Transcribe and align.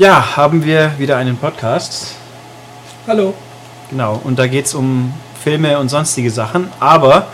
Ja, 0.00 0.34
haben 0.34 0.64
wir 0.64 0.92
wieder 0.96 1.18
einen 1.18 1.36
Podcast. 1.36 2.14
Hallo. 3.06 3.34
Genau, 3.90 4.18
und 4.24 4.38
da 4.38 4.46
geht 4.46 4.64
es 4.64 4.72
um 4.72 5.12
Filme 5.44 5.78
und 5.78 5.90
sonstige 5.90 6.30
Sachen. 6.30 6.72
Aber 6.80 7.26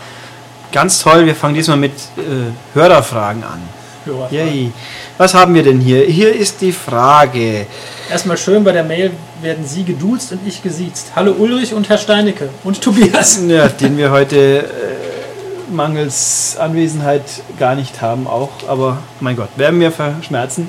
ganz 0.73 0.99
toll, 0.99 1.25
wir 1.25 1.33
fangen 1.33 1.55
diesmal 1.55 1.77
mit 1.77 1.93
äh, 2.17 2.51
Hörerfragen 2.73 3.41
an. 3.45 3.61
Hörerfragen. 4.03 4.37
Yay. 4.37 4.71
Was 5.17 5.33
haben 5.33 5.53
wir 5.53 5.63
denn 5.63 5.79
hier? 5.79 6.03
Hier 6.07 6.35
ist 6.35 6.59
die 6.59 6.73
Frage. 6.73 7.67
Erstmal 8.11 8.35
schön, 8.35 8.65
bei 8.65 8.73
der 8.73 8.83
Mail 8.83 9.11
werden 9.41 9.65
Sie 9.65 9.85
geduzt 9.85 10.33
und 10.33 10.45
ich 10.45 10.61
gesiezt. 10.61 11.13
Hallo 11.15 11.35
Ulrich 11.39 11.73
und 11.73 11.87
Herr 11.87 11.97
Steinecke 11.97 12.49
und 12.65 12.81
Tobias. 12.81 13.39
Ja, 13.47 13.69
den 13.69 13.97
wir 13.97 14.11
heute 14.11 14.57
äh, 14.57 15.71
mangels 15.71 16.57
Anwesenheit 16.59 17.23
gar 17.57 17.75
nicht 17.75 18.01
haben 18.01 18.27
auch. 18.27 18.49
Aber 18.67 18.97
mein 19.21 19.37
Gott, 19.37 19.51
werden 19.55 19.79
wir 19.79 19.93
verschmerzen. 19.93 20.67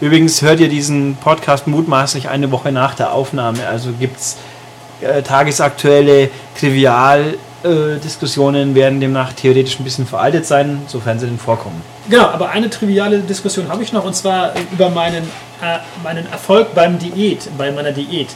Übrigens 0.00 0.42
hört 0.42 0.60
ihr 0.60 0.68
diesen 0.68 1.16
Podcast 1.16 1.66
mutmaßlich 1.66 2.28
eine 2.28 2.52
Woche 2.52 2.70
nach 2.70 2.94
der 2.94 3.12
Aufnahme. 3.12 3.66
Also 3.66 3.90
gibt 3.98 4.18
es 4.18 4.36
äh, 5.00 5.22
tagesaktuelle 5.22 6.30
Trivialdiskussionen, 6.56 8.76
werden 8.76 9.00
demnach 9.00 9.32
theoretisch 9.32 9.80
ein 9.80 9.84
bisschen 9.84 10.06
veraltet 10.06 10.46
sein, 10.46 10.82
sofern 10.86 11.18
sie 11.18 11.26
denn 11.26 11.40
vorkommen. 11.40 11.82
Genau, 12.08 12.26
aber 12.26 12.50
eine 12.50 12.70
triviale 12.70 13.18
Diskussion 13.18 13.68
habe 13.68 13.82
ich 13.82 13.92
noch 13.92 14.04
und 14.04 14.14
zwar 14.14 14.52
über 14.72 14.88
meinen, 14.90 15.24
äh, 15.60 15.78
meinen 16.04 16.30
Erfolg 16.30 16.76
beim 16.76 17.00
Diät, 17.00 17.48
bei 17.58 17.72
meiner 17.72 17.90
Diät. 17.90 18.28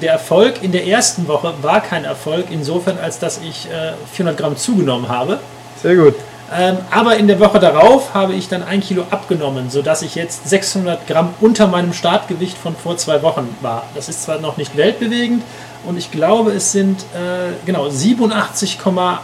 Der 0.00 0.12
Erfolg 0.12 0.62
in 0.62 0.70
der 0.70 0.86
ersten 0.86 1.26
Woche 1.26 1.54
war 1.62 1.80
kein 1.80 2.04
Erfolg, 2.04 2.46
insofern 2.50 2.98
als 2.98 3.18
dass 3.18 3.38
ich 3.38 3.66
äh, 3.66 3.94
400 4.12 4.38
Gramm 4.38 4.56
zugenommen 4.56 5.08
habe. 5.08 5.40
Sehr 5.82 5.96
gut. 5.96 6.14
Ähm, 6.52 6.78
aber 6.90 7.16
in 7.16 7.28
der 7.28 7.38
Woche 7.38 7.60
darauf 7.60 8.12
habe 8.12 8.32
ich 8.32 8.48
dann 8.48 8.62
ein 8.64 8.80
Kilo 8.80 9.04
abgenommen, 9.10 9.70
sodass 9.70 10.02
ich 10.02 10.16
jetzt 10.16 10.48
600 10.48 11.06
Gramm 11.06 11.32
unter 11.40 11.68
meinem 11.68 11.92
Startgewicht 11.92 12.58
von 12.58 12.74
vor 12.74 12.96
zwei 12.96 13.22
Wochen 13.22 13.54
war. 13.60 13.84
Das 13.94 14.08
ist 14.08 14.24
zwar 14.24 14.40
noch 14.40 14.56
nicht 14.56 14.76
weltbewegend 14.76 15.44
und 15.86 15.96
ich 15.96 16.10
glaube, 16.10 16.50
es 16.52 16.72
sind 16.72 17.02
äh, 17.14 17.52
genau 17.66 17.86
87,8 17.86 19.18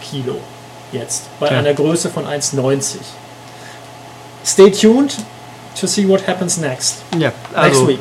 Kilo 0.00 0.36
jetzt 0.92 1.24
bei 1.40 1.50
Ja. 1.50 1.58
einer 1.58 1.74
Größe 1.74 2.08
von 2.08 2.24
1,90. 2.24 2.98
Stay 4.44 4.70
tuned 4.70 5.16
to 5.78 5.86
see 5.86 6.06
what 6.08 6.26
happens 6.26 6.56
next. 6.56 6.98
Ja, 7.18 7.28
Next 7.28 7.56
also 7.56 7.88
week. 7.88 8.00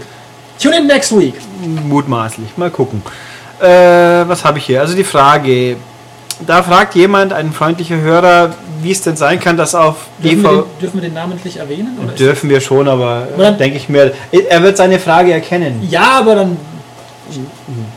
Tune 0.61 0.77
in 0.77 0.87
next 0.87 1.11
week. 1.17 1.35
mutmaßlich. 1.61 2.55
Mal 2.57 2.69
gucken. 2.69 3.01
Äh, 3.59 3.67
was 4.27 4.45
habe 4.45 4.57
ich 4.59 4.65
hier? 4.65 4.81
Also 4.81 4.95
die 4.95 5.03
Frage. 5.03 5.77
Da 6.45 6.63
fragt 6.63 6.95
jemand, 6.95 7.33
ein 7.33 7.51
freundlicher 7.51 7.97
Hörer, 7.97 8.53
wie 8.81 8.91
es 8.91 9.01
denn 9.01 9.17
sein 9.17 9.39
kann, 9.39 9.57
dass 9.57 9.75
auf 9.75 10.07
Dürfen, 10.23 10.43
wir 10.43 10.49
DV 10.49 10.61
den, 10.61 10.79
dürfen 10.79 11.01
wir 11.01 11.09
den 11.09 11.13
namentlich 11.13 11.57
erwähnen? 11.57 11.97
Oder 12.01 12.13
dürfen 12.13 12.49
wir 12.49 12.61
schon, 12.61 12.87
aber 12.87 13.27
denke 13.59 13.77
ich 13.77 13.89
mir, 13.89 14.13
er 14.31 14.63
wird 14.63 14.77
seine 14.77 14.99
Frage 14.99 15.33
erkennen. 15.33 15.85
Ja, 15.89 16.19
aber 16.19 16.35
dann. 16.35 16.57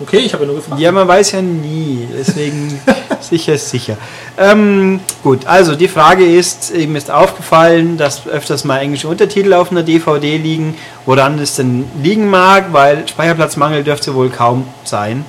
Okay, 0.01 0.19
ich 0.19 0.34
habe 0.34 0.45
ja 0.45 0.49
nur 0.49 0.57
gefragt. 0.57 0.81
Ja, 0.81 0.93
man 0.93 1.09
weiß 1.09 1.33
ja 1.33 1.41
nie, 1.41 2.07
deswegen 2.19 2.79
sicher 3.21 3.55
ist 3.55 3.71
sicher. 3.71 3.97
Ähm, 4.37 5.01
gut, 5.23 5.47
also 5.47 5.75
die 5.75 5.89
Frage 5.89 6.27
ist, 6.27 6.71
ihm 6.75 6.97
ist 6.97 7.11
aufgefallen, 7.11 7.97
dass 7.97 8.27
öfters 8.27 8.65
mal 8.65 8.81
englische 8.81 9.09
Untertitel 9.09 9.55
auf 9.55 9.71
einer 9.71 9.84
DVD 9.84 10.37
liegen, 10.37 10.77
woran 11.06 11.39
es 11.39 11.56
denn 11.56 11.87
liegen 12.03 12.29
mag, 12.29 12.73
weil 12.73 13.09
Speicherplatzmangel 13.09 13.84
dürfte 13.84 14.15
wohl 14.15 14.29
kaum 14.29 14.67
sein. 14.84 15.25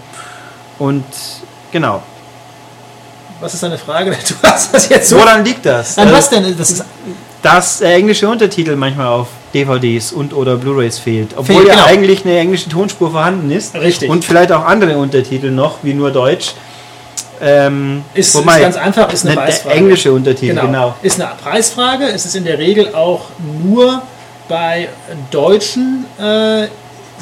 Und 0.79 1.05
genau, 1.71 2.01
Was 3.39 3.53
ist 3.53 3.63
deine 3.63 3.77
Frage? 3.77 4.11
Du 4.27 4.35
hast 4.47 4.73
das 4.73 4.89
jetzt 4.89 5.09
so. 5.09 5.17
woran 5.17 5.43
liegt 5.43 5.65
das? 5.65 5.97
Nein, 5.97 6.07
Also, 6.07 6.17
was 6.17 6.29
denn? 6.29 6.57
Das 6.57 6.71
ist, 6.71 6.85
dass 7.41 7.79
der 7.79 7.95
englische 7.95 8.27
Untertitel 8.29 8.75
manchmal 8.75 9.07
auf 9.07 9.27
DVDs 9.53 10.11
und 10.13 10.33
oder 10.33 10.55
Blu-rays 10.55 10.97
fehlt, 10.97 11.31
obwohl 11.35 11.55
Fehlt, 11.57 11.67
ja 11.67 11.73
genau. 11.75 11.85
eigentlich 11.87 12.25
eine 12.25 12.37
englische 12.37 12.69
Tonspur 12.69 13.11
vorhanden 13.11 13.51
ist. 13.51 13.75
Richtig. 13.75 14.09
Und 14.09 14.23
vielleicht 14.23 14.51
auch 14.51 14.65
andere 14.65 14.97
Untertitel 14.97 15.51
noch, 15.51 15.79
wie 15.83 15.93
nur 15.93 16.11
Deutsch. 16.11 16.53
Ähm, 17.41 18.05
ist, 18.13 18.33
ist 18.33 18.45
ganz 18.45 18.77
einfach, 18.77 19.11
ist 19.11 19.25
eine 19.25 19.35
Ne, 19.35 19.41
der 19.41 19.45
Preisfrage. 19.47 19.75
englische 19.75 20.13
Untertitel, 20.13 20.55
genau. 20.55 20.95
Ist 21.01 21.19
eine 21.21 21.31
Preisfrage. 21.35 22.05
Es 22.05 22.25
ist 22.25 22.35
in 22.35 22.45
der 22.45 22.57
Regel 22.57 22.95
auch 22.95 23.25
nur 23.63 24.01
bei 24.47 24.87
deutschen 25.31 26.05
äh, 26.19 26.67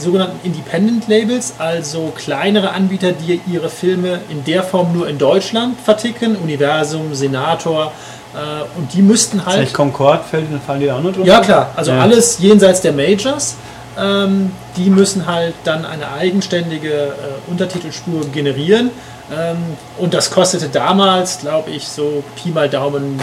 sogenannten 0.01 0.45
Independent 0.45 1.07
Labels, 1.07 1.53
also 1.57 2.11
kleinere 2.15 2.71
Anbieter, 2.71 3.11
die 3.13 3.39
ihre 3.51 3.69
Filme 3.69 4.19
in 4.29 4.43
der 4.43 4.63
Form 4.63 4.93
nur 4.93 5.07
in 5.07 5.17
Deutschland 5.17 5.79
verticken, 5.79 6.35
Universum, 6.35 7.13
Senator, 7.13 7.91
äh, 8.33 8.77
und 8.77 8.93
die 8.93 9.01
müssten 9.01 9.45
halt 9.45 9.55
Vielleicht 9.55 9.73
Concord 9.73 10.25
fällt, 10.25 10.51
dann 10.51 10.61
fallen 10.61 10.79
die 10.81 10.91
auch 10.91 11.01
drunter. 11.01 11.23
Ja, 11.23 11.39
klar. 11.41 11.71
Also 11.75 11.91
Ja. 11.91 12.01
alles 12.01 12.39
jenseits 12.39 12.81
der 12.81 12.93
Majors. 12.93 13.55
Ähm, 13.99 14.51
die 14.77 14.89
müssen 14.89 15.25
halt 15.27 15.53
dann 15.65 15.85
eine 15.85 16.11
eigenständige 16.13 16.93
äh, 16.93 17.51
Untertitelspur 17.51 18.21
generieren. 18.31 18.89
Ähm, 19.31 19.57
und 19.97 20.13
das 20.13 20.31
kostete 20.31 20.69
damals, 20.69 21.39
glaube 21.39 21.71
ich, 21.71 21.87
so 21.87 22.23
Pi 22.41 22.49
mal 22.49 22.69
Daumen 22.69 23.19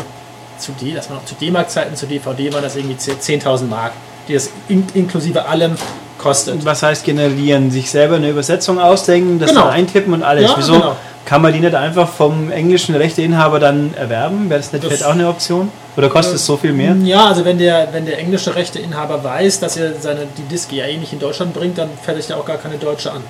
zu 0.59 0.73
D, 0.73 0.93
das 0.93 1.09
war 1.09 1.17
noch 1.17 1.25
zu 1.25 1.35
D-Mark-Zeiten, 1.37 1.95
zu 1.95 2.07
DVD 2.07 2.53
waren 2.53 2.63
das 2.63 2.77
irgendwie 2.77 2.97
10.000 2.97 3.65
Mark, 3.69 3.93
die 4.27 4.35
das 4.35 4.51
in, 4.69 4.85
inklusive 4.93 5.47
allem 5.47 5.77
kostet. 6.19 6.65
Was 6.65 6.83
heißt 6.83 7.05
generieren? 7.05 7.71
Sich 7.71 7.91
selber 7.91 8.17
eine 8.17 8.29
Übersetzung 8.31 8.79
ausdenken, 8.79 9.39
das 9.39 9.51
Genau. 9.51 9.63
dann 9.65 9.71
eintippen 9.71 10.13
und 10.13 10.23
alles. 10.23 10.45
Ja, 10.51 10.55
Wieso 10.57 10.73
genau. 10.75 10.97
kann 11.25 11.43
man 11.43 11.53
die 11.53 11.61
nicht 11.61 11.75
einfach 11.75 12.09
vom 12.09 12.51
englischen 12.51 12.95
Rechteinhaber 12.95 13.59
dann 13.61 13.95
erwerben? 13.95 14.51
Wäre 14.51 14.61
das 14.61 14.73
nicht 14.73 14.85
Das- 14.85 14.89
vielleicht 14.91 15.05
auch 15.07 15.13
eine 15.15 15.29
Option? 15.29 15.71
Oder 15.97 16.09
kostet 16.09 16.37
es 16.37 16.47
so 16.47 16.57
viel 16.57 16.73
mehr? 16.73 16.95
Ja, 17.05 17.27
also 17.27 17.45
wenn 17.45 17.59
der, 17.59 17.89
wenn 17.93 18.07
der 18.07 18.19
englische 18.19 18.55
Rechteinhaber 18.55 19.23
weiß, 19.25 19.61
dass 19.61 19.77
er 19.77 19.95
seine, 20.01 20.21
die 20.37 20.43
Disk 20.43 20.73
ja 20.73 20.85
eh 20.87 20.97
nicht 20.97 21.13
in 21.13 21.19
Deutschland 21.19 21.55
bringt, 21.55 21.77
dann 21.79 21.89
fertigt 22.03 22.31
er 22.31 22.37
auch 22.39 22.45
gar 22.45 22.57
keine 22.59 22.77
deutsche 22.77 23.11
an. 23.13 23.23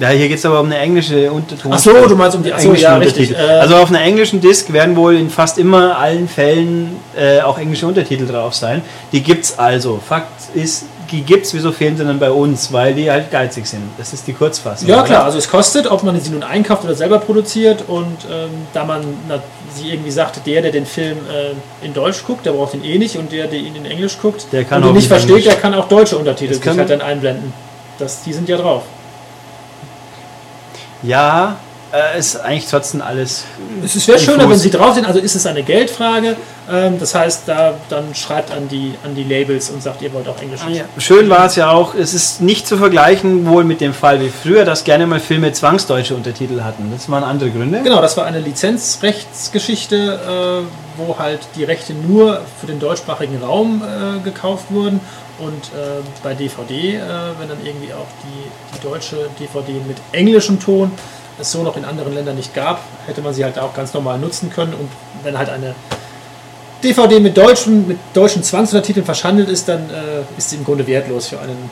Ja, 0.00 0.10
hier 0.10 0.28
geht 0.28 0.38
es 0.38 0.46
aber 0.46 0.60
um 0.60 0.66
eine 0.66 0.78
englische 0.78 1.28
Unterton. 1.32 1.72
Ach 1.74 1.78
so, 1.80 1.90
du 2.06 2.14
meinst 2.14 2.36
um 2.36 2.42
die- 2.44 2.52
ach 2.52 2.58
so, 2.60 2.66
englischen 2.66 2.84
ja, 2.84 2.96
richtig. 2.98 3.30
Untertitel. 3.30 3.50
Äh, 3.52 3.58
also 3.60 3.74
auf 3.78 3.88
einer 3.88 4.00
englischen 4.00 4.40
Disk 4.40 4.72
werden 4.72 4.94
wohl 4.94 5.16
in 5.16 5.28
fast 5.28 5.58
immer 5.58 5.98
allen 5.98 6.28
Fällen 6.28 6.96
äh, 7.18 7.40
auch 7.40 7.58
englische 7.58 7.84
Untertitel 7.88 8.24
drauf 8.28 8.54
sein. 8.54 8.82
Die 9.10 9.20
gibt's 9.24 9.58
also. 9.58 9.98
Fakt 10.08 10.54
ist, 10.54 10.84
die 11.10 11.22
gibt's, 11.22 11.54
wieso 11.54 11.72
fehlen 11.72 11.96
sie 11.96 12.04
dann 12.04 12.18
bei 12.18 12.30
uns? 12.30 12.72
Weil 12.72 12.94
die 12.94 13.10
halt 13.10 13.30
geizig 13.30 13.66
sind. 13.66 13.82
Das 13.98 14.12
ist 14.12 14.26
die 14.26 14.32
Kurzfassung. 14.32 14.88
Ja 14.88 14.96
oder? 14.96 15.04
klar, 15.04 15.24
also 15.24 15.38
es 15.38 15.48
kostet, 15.48 15.86
ob 15.86 16.02
man 16.02 16.18
sie 16.20 16.30
nun 16.30 16.42
einkauft 16.42 16.84
oder 16.84 16.94
selber 16.94 17.18
produziert 17.18 17.84
und 17.86 18.18
ähm, 18.30 18.50
da 18.72 18.84
man 18.84 19.02
na, 19.28 19.40
sie 19.74 19.90
irgendwie 19.90 20.10
sagt, 20.10 20.46
der, 20.46 20.62
der 20.62 20.72
den 20.72 20.86
Film 20.86 21.18
äh, 21.28 21.84
in 21.84 21.94
Deutsch 21.94 22.24
guckt, 22.24 22.46
der 22.46 22.52
braucht 22.52 22.74
ihn 22.74 22.84
eh 22.84 22.98
nicht 22.98 23.16
und 23.16 23.32
der, 23.32 23.46
der 23.46 23.58
ihn 23.58 23.76
in 23.76 23.84
Englisch 23.84 24.18
guckt 24.20 24.46
Der 24.52 24.64
kann 24.64 24.82
und 24.82 24.90
auch 24.90 24.94
nicht 24.94 25.08
versteht, 25.08 25.30
Englisch. 25.30 25.44
der 25.44 25.56
kann 25.56 25.74
auch 25.74 25.88
deutsche 25.88 26.16
Untertitel 26.16 26.54
Das 26.54 26.62
sich 26.62 26.78
halt 26.78 26.90
dann 26.90 27.00
einblenden. 27.00 27.52
Das, 27.98 28.22
die 28.22 28.32
sind 28.32 28.48
ja 28.48 28.56
drauf. 28.56 28.82
Ja, 31.02 31.56
äh, 31.92 32.18
ist 32.18 32.36
eigentlich 32.36 32.66
trotzdem 32.66 33.00
alles. 33.00 33.44
Es 33.82 34.06
wäre 34.06 34.18
schöner, 34.18 34.38
diffus. 34.38 34.50
wenn 34.50 34.58
sie 34.58 34.70
drauf 34.70 34.94
sind, 34.94 35.06
also 35.06 35.20
ist 35.20 35.34
es 35.34 35.46
eine 35.46 35.62
Geldfrage. 35.62 36.36
Ähm, 36.70 36.98
das 36.98 37.14
heißt, 37.14 37.42
da 37.46 37.74
dann 37.88 38.14
schreibt 38.14 38.50
an 38.50 38.68
die, 38.68 38.94
an 39.04 39.14
die 39.14 39.24
Labels 39.24 39.70
und 39.70 39.82
sagt, 39.82 40.02
ihr 40.02 40.12
wollt 40.12 40.28
auch 40.28 40.40
Englisch. 40.40 40.60
Schön 40.98 41.30
war 41.30 41.46
es 41.46 41.56
ja 41.56 41.70
auch, 41.70 41.94
es 41.94 42.12
ist 42.12 42.42
nicht 42.42 42.66
zu 42.66 42.76
vergleichen 42.76 43.46
wohl 43.46 43.64
mit 43.64 43.80
dem 43.80 43.94
Fall 43.94 44.20
wie 44.20 44.28
früher, 44.28 44.64
dass 44.64 44.84
gerne 44.84 45.06
mal 45.06 45.20
Filme 45.20 45.52
zwangsdeutsche 45.52 46.14
Untertitel 46.14 46.62
hatten. 46.62 46.90
Das 46.92 47.08
waren 47.08 47.24
andere 47.24 47.50
Gründe. 47.50 47.80
Genau, 47.82 48.02
das 48.02 48.16
war 48.16 48.26
eine 48.26 48.40
Lizenzrechtsgeschichte, 48.40 50.66
äh, 50.66 50.98
wo 50.98 51.18
halt 51.18 51.40
die 51.56 51.64
Rechte 51.64 51.94
nur 51.94 52.42
für 52.60 52.66
den 52.66 52.80
deutschsprachigen 52.80 53.42
Raum 53.42 53.82
äh, 53.82 54.20
gekauft 54.20 54.66
wurden. 54.70 55.00
Und 55.38 55.66
äh, 55.66 56.02
bei 56.22 56.34
DVD, 56.34 56.96
äh, 56.96 57.00
wenn 57.38 57.48
dann 57.48 57.64
irgendwie 57.64 57.92
auch 57.92 58.08
die, 58.24 58.76
die 58.76 58.82
deutsche 58.82 59.28
DVD 59.38 59.72
mit 59.86 59.96
englischem 60.12 60.58
Ton 60.58 60.90
es 61.40 61.52
so 61.52 61.62
noch 61.62 61.76
in 61.76 61.84
anderen 61.84 62.14
Ländern 62.14 62.36
nicht 62.36 62.54
gab, 62.54 62.80
hätte 63.06 63.20
man 63.22 63.32
sie 63.34 63.44
halt 63.44 63.58
auch 63.58 63.74
ganz 63.74 63.94
normal 63.94 64.18
nutzen 64.18 64.50
können. 64.50 64.74
Und 64.74 64.88
wenn 65.22 65.38
halt 65.38 65.48
eine 65.48 65.74
DVD 66.82 67.20
mit 67.20 67.36
deutschen, 67.36 67.88
mit 67.88 67.98
deutschen 68.14 68.42
Zwangsuntertiteln 68.42 69.04
verschandelt 69.04 69.48
ist, 69.48 69.68
dann 69.68 69.90
äh, 69.90 70.22
ist 70.36 70.50
sie 70.50 70.56
im 70.56 70.64
Grunde 70.64 70.86
wertlos 70.86 71.28
für 71.28 71.40
einen 71.40 71.70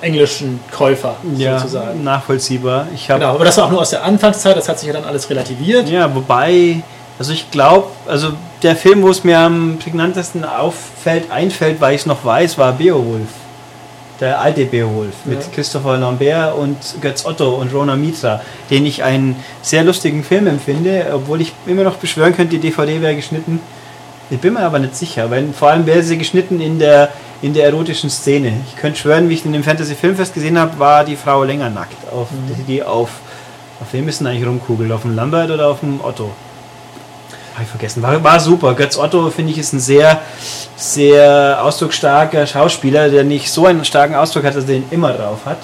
englischen 0.00 0.60
Käufer 0.70 1.16
Ja, 1.36 1.58
sozusagen. 1.58 2.04
nachvollziehbar. 2.04 2.86
Ich 2.94 3.06
Genau, 3.08 3.34
aber 3.34 3.44
das 3.44 3.56
war 3.56 3.64
auch 3.66 3.70
nur 3.70 3.80
aus 3.80 3.90
der 3.90 4.04
Anfangszeit, 4.04 4.56
das 4.56 4.68
hat 4.68 4.78
sich 4.78 4.86
ja 4.86 4.92
dann 4.94 5.04
alles 5.04 5.28
relativiert. 5.28 5.88
Ja, 5.88 6.14
wobei, 6.14 6.82
also 7.18 7.32
ich 7.32 7.50
glaube, 7.50 7.88
also 8.06 8.32
der 8.62 8.76
Film, 8.76 9.02
wo 9.02 9.08
es 9.08 9.24
mir 9.24 9.38
am 9.38 9.78
prägnantesten 9.82 10.44
auffällt, 10.44 11.30
einfällt, 11.30 11.80
weil 11.80 11.94
ich 11.94 12.02
es 12.02 12.06
noch 12.06 12.24
weiß, 12.24 12.58
war 12.58 12.72
Beowulf. 12.72 13.28
Der 14.20 14.40
alte 14.40 14.64
Beowulf 14.64 15.14
mit 15.26 15.40
Ja. 15.40 15.48
Christopher 15.54 15.96
Lambert 15.96 16.56
und 16.56 16.76
Götz 17.00 17.24
Otto 17.24 17.50
und 17.54 17.72
Rona 17.72 17.94
Mitra, 17.94 18.40
den 18.68 18.84
ich 18.84 19.04
einen 19.04 19.36
sehr 19.62 19.84
lustigen 19.84 20.24
Film 20.24 20.48
empfinde, 20.48 21.06
obwohl 21.14 21.40
ich 21.40 21.52
immer 21.66 21.84
noch 21.84 21.96
beschwören 21.96 22.34
könnte, 22.34 22.58
die 22.58 22.68
DVD 22.68 23.00
wäre 23.00 23.14
geschnitten. 23.14 23.60
Ich 24.30 24.40
bin 24.40 24.54
mir 24.54 24.60
aber 24.60 24.80
nicht 24.80 24.96
sicher, 24.96 25.30
weil 25.30 25.52
vor 25.52 25.70
allem 25.70 25.86
wäre 25.86 26.02
sie 26.02 26.18
geschnitten 26.18 26.60
in 26.60 26.78
der, 26.78 27.10
in 27.42 27.54
der 27.54 27.66
erotischen 27.66 28.10
Szene. 28.10 28.52
Ich 28.68 28.76
könnte 28.76 28.98
schwören, 28.98 29.28
wie 29.28 29.34
ich 29.34 29.42
den 29.42 29.54
im 29.54 29.62
Fantasy 29.62 29.94
Filmfest 29.94 30.34
gesehen 30.34 30.58
habe, 30.58 30.78
war 30.78 31.04
die 31.04 31.16
Frau 31.16 31.44
länger 31.44 31.70
nackt. 31.70 31.96
Auf, 32.12 32.26
die 32.66 32.82
auf, 32.82 33.10
auf 33.80 33.92
wem 33.92 34.08
ist 34.08 34.18
denn 34.20 34.26
eigentlich 34.26 34.46
rumkugelt? 34.46 34.90
Auf 34.90 35.02
dem 35.02 35.14
Lambert 35.14 35.50
oder 35.50 35.68
auf 35.68 35.80
dem 35.80 36.00
Otto? 36.02 36.30
Habe 37.58 37.64
ich 37.64 37.70
vergessen. 37.70 38.02
War, 38.02 38.22
war 38.22 38.40
super. 38.40 38.74
Götz 38.74 38.96
Otto, 38.96 39.30
finde 39.30 39.52
ich, 39.52 39.58
ist 39.58 39.72
ein 39.72 39.80
sehr, 39.80 40.20
sehr 40.76 41.58
ausdrucksstarker 41.62 42.46
Schauspieler, 42.46 43.08
der 43.10 43.24
nicht 43.24 43.50
so 43.50 43.66
einen 43.66 43.84
starken 43.84 44.14
Ausdruck 44.14 44.44
hat, 44.44 44.54
dass 44.54 44.64
er 44.64 44.74
den 44.74 44.84
immer 44.90 45.12
drauf 45.12 45.40
hat. 45.44 45.58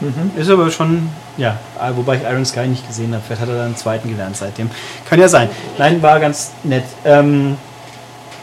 Mhm. 0.00 0.30
Ist 0.36 0.50
aber 0.50 0.70
schon, 0.70 1.08
ja, 1.36 1.58
wobei 1.94 2.16
ich 2.16 2.22
Iron 2.22 2.44
Sky 2.44 2.66
nicht 2.66 2.86
gesehen 2.86 3.12
habe. 3.12 3.22
Vielleicht 3.26 3.42
hat 3.42 3.48
er 3.48 3.56
dann 3.56 3.66
einen 3.66 3.76
zweiten 3.76 4.08
gelernt 4.08 4.36
seitdem. 4.36 4.70
Kann 5.08 5.18
ja 5.18 5.28
sein. 5.28 5.48
Nein, 5.78 6.02
war 6.02 6.20
ganz 6.20 6.52
nett. 6.62 6.84
Ähm, 7.04 7.56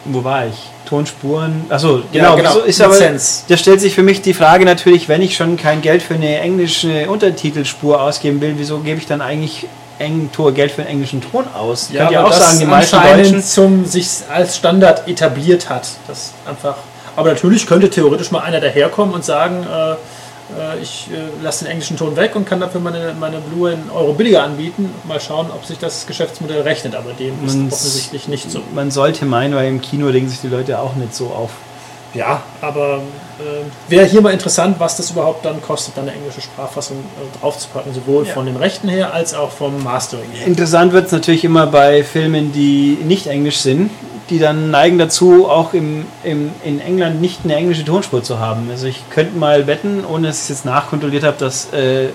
wo 0.04 0.22
war 0.22 0.46
ich? 0.46 0.70
Tonspuren. 0.84 1.64
Achso, 1.70 2.02
genau. 2.12 2.30
Ja, 2.30 2.34
genau. 2.36 2.52
So 2.52 2.60
ist 2.60 2.82
aber, 2.82 2.98
da 2.98 3.56
stellt 3.56 3.80
sich 3.80 3.94
für 3.94 4.02
mich 4.02 4.20
die 4.20 4.34
Frage 4.34 4.66
natürlich, 4.66 5.08
wenn 5.08 5.22
ich 5.22 5.34
schon 5.34 5.56
kein 5.56 5.80
Geld 5.80 6.02
für 6.02 6.14
eine 6.14 6.40
englische 6.40 7.08
Untertitelspur 7.08 8.02
ausgeben 8.02 8.42
will, 8.42 8.54
wieso 8.58 8.80
gebe 8.80 8.98
ich 8.98 9.06
dann 9.06 9.22
eigentlich 9.22 9.66
eng 9.98 10.30
Tor 10.32 10.52
Geld 10.52 10.72
für 10.72 10.82
einen 10.82 10.90
englischen 10.90 11.20
Ton 11.20 11.44
aus? 11.54 11.90
Ja, 11.92 12.02
Könnt 12.02 12.12
ihr 12.12 12.26
auch 12.26 12.32
sagen, 12.32 12.58
die 12.58 12.66
meisten 12.66 13.00
Deutschen 13.00 13.42
zum 13.42 13.84
sich 13.84 14.08
als 14.28 14.56
Standard 14.56 15.06
etabliert 15.08 15.68
hat. 15.68 15.88
Das 16.06 16.32
einfach. 16.46 16.76
Aber 17.16 17.30
natürlich 17.30 17.66
könnte 17.66 17.90
theoretisch 17.90 18.30
mal 18.30 18.40
einer 18.40 18.60
daherkommen 18.60 19.14
und 19.14 19.24
sagen, 19.24 19.64
äh, 19.64 19.92
äh, 19.92 20.82
ich 20.82 21.08
äh, 21.12 21.42
lasse 21.42 21.64
den 21.64 21.72
englischen 21.72 21.96
Ton 21.96 22.16
weg 22.16 22.34
und 22.36 22.44
kann 22.44 22.60
dafür 22.60 22.80
meine, 22.80 23.14
meine 23.18 23.38
Blue 23.38 23.72
in 23.72 23.90
Euro 23.90 24.12
billiger 24.12 24.42
anbieten. 24.42 24.90
Mal 25.04 25.20
schauen, 25.20 25.46
ob 25.52 25.64
sich 25.64 25.78
das 25.78 26.06
Geschäftsmodell 26.06 26.62
rechnet, 26.62 26.94
aber 26.94 27.12
dem 27.12 27.44
ist 27.46 27.56
offensichtlich 27.72 28.28
nicht 28.28 28.50
so. 28.50 28.60
Man 28.74 28.90
sollte 28.90 29.24
meinen, 29.24 29.54
weil 29.54 29.68
im 29.68 29.80
Kino 29.80 30.08
legen 30.08 30.28
sich 30.28 30.40
die 30.40 30.48
Leute 30.48 30.78
auch 30.78 30.94
nicht 30.96 31.14
so 31.14 31.26
auf. 31.26 31.50
Ja, 32.14 32.42
aber 32.60 33.00
äh, 33.40 33.90
wäre 33.90 34.06
hier 34.06 34.20
mal 34.20 34.32
interessant, 34.32 34.76
was 34.78 34.96
das 34.96 35.10
überhaupt 35.10 35.44
dann 35.44 35.60
kostet, 35.60 35.96
dann 35.96 36.08
eine 36.08 36.16
englische 36.16 36.40
Sprachfassung 36.40 36.98
äh, 36.98 37.38
draufzupacken, 37.40 37.92
sowohl 37.92 38.26
ja. 38.26 38.32
von 38.32 38.46
den 38.46 38.56
Rechten 38.56 38.88
her 38.88 39.12
als 39.12 39.34
auch 39.34 39.50
vom 39.50 39.82
Mastering 39.82 40.30
her. 40.32 40.46
Interessant 40.46 40.92
wird 40.92 41.06
es 41.06 41.12
natürlich 41.12 41.44
immer 41.44 41.66
bei 41.66 42.04
Filmen, 42.04 42.52
die 42.52 42.98
nicht 43.04 43.26
englisch 43.26 43.58
sind 43.58 43.90
die 44.30 44.38
dann 44.38 44.70
neigen 44.70 44.98
dazu, 44.98 45.48
auch 45.48 45.74
im, 45.74 46.06
im, 46.22 46.50
in 46.64 46.80
England 46.80 47.20
nicht 47.20 47.40
eine 47.44 47.56
englische 47.56 47.84
Tonspur 47.84 48.22
zu 48.22 48.38
haben. 48.38 48.68
Also 48.70 48.86
ich 48.86 49.02
könnte 49.10 49.36
mal 49.36 49.66
wetten, 49.66 50.04
ohne 50.04 50.28
dass 50.28 50.36
ich 50.38 50.42
es 50.44 50.48
jetzt 50.48 50.64
nachkontrolliert 50.64 51.24
habe, 51.24 51.36
dass 51.38 51.72
äh, 51.72 52.08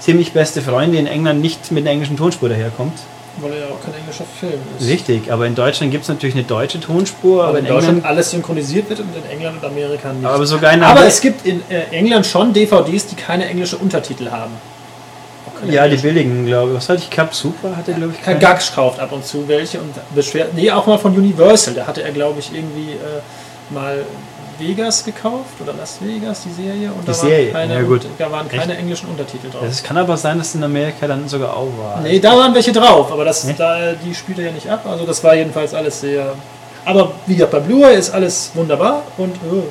ziemlich 0.00 0.32
beste 0.32 0.60
Freunde 0.60 0.98
in 0.98 1.06
England 1.06 1.40
nicht 1.40 1.70
mit 1.70 1.84
einer 1.84 1.92
englischen 1.92 2.16
Tonspur 2.16 2.48
daherkommt. 2.48 2.98
Weil 3.40 3.52
er 3.52 3.58
ja 3.60 3.66
auch 3.66 3.82
kein 3.82 3.94
englischer 3.94 4.24
Film 4.38 4.60
ist. 4.78 4.86
Richtig, 4.86 5.32
aber 5.32 5.46
in 5.46 5.54
Deutschland 5.54 5.90
gibt 5.90 6.02
es 6.02 6.08
natürlich 6.08 6.34
eine 6.34 6.44
deutsche 6.44 6.80
Tonspur. 6.80 7.44
Aber, 7.44 7.58
in, 7.58 7.64
in 7.64 7.72
Deutschland 7.72 8.04
alles 8.04 8.30
synchronisiert 8.30 8.90
wird 8.90 9.00
und 9.00 9.08
in 9.16 9.30
England 9.30 9.62
und 9.62 9.68
Amerika 9.68 10.12
nicht. 10.12 10.26
Aber, 10.26 10.44
sogar 10.44 10.72
in 10.72 10.82
aber 10.82 11.06
es 11.06 11.20
gibt 11.20 11.46
in 11.46 11.62
äh, 11.70 11.84
England 11.92 12.26
schon 12.26 12.52
DVDs, 12.52 13.06
die 13.06 13.16
keine 13.16 13.46
englische 13.46 13.78
Untertitel 13.78 14.30
haben. 14.30 14.52
Ja, 15.68 15.86
die 15.86 15.96
billigen, 15.96 16.46
glaube 16.46 16.70
ich. 16.70 16.76
Was 16.76 16.88
hatte 16.88 17.02
ich? 17.02 17.10
Cap 17.10 17.34
Super 17.34 17.76
hatte, 17.76 17.92
glaube 17.92 18.12
ich. 18.12 18.22
Keine. 18.22 18.38
Gags 18.38 18.74
kauft 18.74 18.98
ab 18.98 19.12
und 19.12 19.24
zu 19.24 19.46
welche 19.48 19.78
und 19.78 19.94
beschwert. 20.14 20.54
Nee, 20.54 20.70
auch 20.70 20.86
mal 20.86 20.98
von 20.98 21.16
Universal. 21.16 21.74
Da 21.74 21.86
hatte 21.86 22.02
er, 22.02 22.10
glaube 22.10 22.40
ich, 22.40 22.52
irgendwie 22.52 22.92
äh, 22.92 23.72
mal 23.72 24.04
Vegas 24.58 25.04
gekauft 25.04 25.60
oder 25.60 25.72
Las 25.72 25.98
Vegas, 26.00 26.42
die 26.42 26.62
Serie. 26.62 26.90
Und 26.92 27.02
die 27.02 27.06
da 27.06 27.14
Serie, 27.14 27.46
waren 27.46 27.52
keine, 27.52 27.74
ja 27.74 27.82
gut. 27.82 28.06
Da 28.18 28.30
waren 28.30 28.48
keine 28.48 28.72
Echt? 28.72 28.80
englischen 28.80 29.08
Untertitel 29.08 29.50
drauf. 29.50 29.62
Es 29.68 29.82
kann 29.82 29.96
aber 29.96 30.16
sein, 30.16 30.38
dass 30.38 30.54
in 30.54 30.62
Amerika 30.62 31.06
dann 31.06 31.28
sogar 31.28 31.56
auch 31.56 31.68
war. 31.78 32.00
Nee, 32.02 32.18
da 32.18 32.36
waren 32.36 32.54
welche 32.54 32.72
drauf, 32.72 33.10
aber 33.12 33.24
das, 33.24 33.46
da, 33.56 33.92
die 33.92 34.14
spielt 34.14 34.38
er 34.38 34.46
ja 34.46 34.52
nicht 34.52 34.68
ab. 34.68 34.86
Also 34.86 35.04
das 35.04 35.22
war 35.22 35.34
jedenfalls 35.34 35.74
alles 35.74 36.00
sehr. 36.00 36.34
Aber 36.84 37.12
wie 37.26 37.34
gesagt, 37.34 37.52
bei 37.52 37.60
Blu-ray 37.60 37.96
ist 37.96 38.10
alles 38.10 38.50
wunderbar 38.54 39.02
und. 39.16 39.36
Oh. 39.50 39.64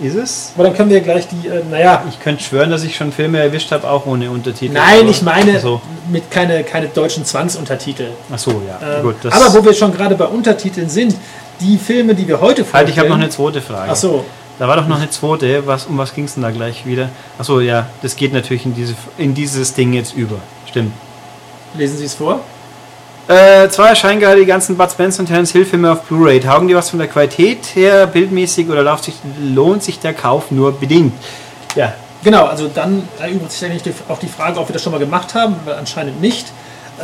Ist 0.00 0.16
es? 0.16 0.52
Aber 0.56 0.64
dann 0.64 0.74
können 0.74 0.90
wir 0.90 1.00
gleich 1.00 1.28
die, 1.28 1.46
äh, 1.46 1.62
naja. 1.70 2.02
Ich 2.08 2.18
könnte 2.18 2.42
schwören, 2.42 2.70
dass 2.70 2.82
ich 2.82 2.96
schon 2.96 3.12
Filme 3.12 3.38
erwischt 3.38 3.70
habe, 3.70 3.88
auch 3.88 4.06
ohne 4.06 4.28
Untertitel. 4.28 4.74
Nein, 4.74 5.08
ich 5.08 5.22
meine 5.22 5.60
so. 5.60 5.80
mit 6.10 6.30
keine, 6.32 6.64
keine 6.64 6.88
deutschen 6.88 7.24
Zwangsuntertitel. 7.24 8.08
Ach 8.32 8.38
so, 8.38 8.60
ja. 8.66 8.96
Ähm, 8.96 9.02
Gut, 9.02 9.16
aber 9.30 9.54
wo 9.54 9.64
wir 9.64 9.72
schon 9.72 9.92
gerade 9.92 10.16
bei 10.16 10.24
Untertiteln 10.24 10.88
sind, 10.88 11.14
die 11.60 11.78
Filme, 11.78 12.14
die 12.14 12.26
wir 12.26 12.40
heute 12.40 12.64
vorstellen... 12.64 12.86
Halt, 12.86 12.88
ich 12.90 12.98
habe 12.98 13.08
noch 13.08 13.16
eine 13.16 13.28
zweite 13.28 13.60
Frage. 13.60 13.90
Ach 13.92 13.96
so. 13.96 14.24
Da 14.58 14.68
war 14.68 14.76
doch 14.76 14.86
noch 14.86 14.98
eine 14.98 15.10
zweite. 15.10 15.66
Was, 15.66 15.86
um 15.86 15.98
was 15.98 16.14
ging 16.14 16.24
es 16.24 16.34
denn 16.34 16.42
da 16.42 16.50
gleich 16.50 16.86
wieder? 16.86 17.08
Ach 17.38 17.44
so, 17.44 17.60
ja, 17.60 17.86
das 18.02 18.16
geht 18.16 18.32
natürlich 18.32 18.64
in, 18.64 18.74
diese, 18.74 18.94
in 19.18 19.34
dieses 19.34 19.74
Ding 19.74 19.92
jetzt 19.92 20.14
über. 20.14 20.36
Stimmt. 20.68 20.92
Lesen 21.76 21.98
Sie 21.98 22.04
es 22.04 22.14
vor? 22.14 22.40
Äh, 23.26 23.68
zwar 23.70 23.88
erscheinen 23.88 24.20
gerade 24.20 24.40
die 24.40 24.46
ganzen 24.46 24.76
Bud 24.76 24.90
Spencer 24.90 25.20
und 25.20 25.26
Terence 25.26 25.52
Hill 25.52 25.64
Filme 25.64 25.90
auf 25.90 26.02
Blu-ray. 26.02 26.40
Taugen 26.40 26.68
die 26.68 26.76
was 26.76 26.90
von 26.90 26.98
der 26.98 27.08
Qualität 27.08 27.74
her, 27.74 28.06
bildmäßig 28.06 28.68
oder 28.68 28.96
sich, 28.98 29.14
lohnt 29.42 29.82
sich 29.82 29.98
der 29.98 30.12
Kauf 30.12 30.50
nur 30.50 30.72
bedingt? 30.72 31.14
Ja. 31.74 31.94
Genau, 32.22 32.46
also 32.46 32.68
dann 32.72 33.06
erübrigt 33.18 33.52
sich 33.52 33.70
eigentlich 33.70 33.94
auch 34.08 34.18
die 34.18 34.28
Frage, 34.28 34.58
ob 34.58 34.68
wir 34.68 34.72
das 34.72 34.82
schon 34.82 34.92
mal 34.92 34.98
gemacht 34.98 35.34
haben, 35.34 35.56
weil 35.64 35.74
anscheinend 35.74 36.20
nicht. 36.20 36.46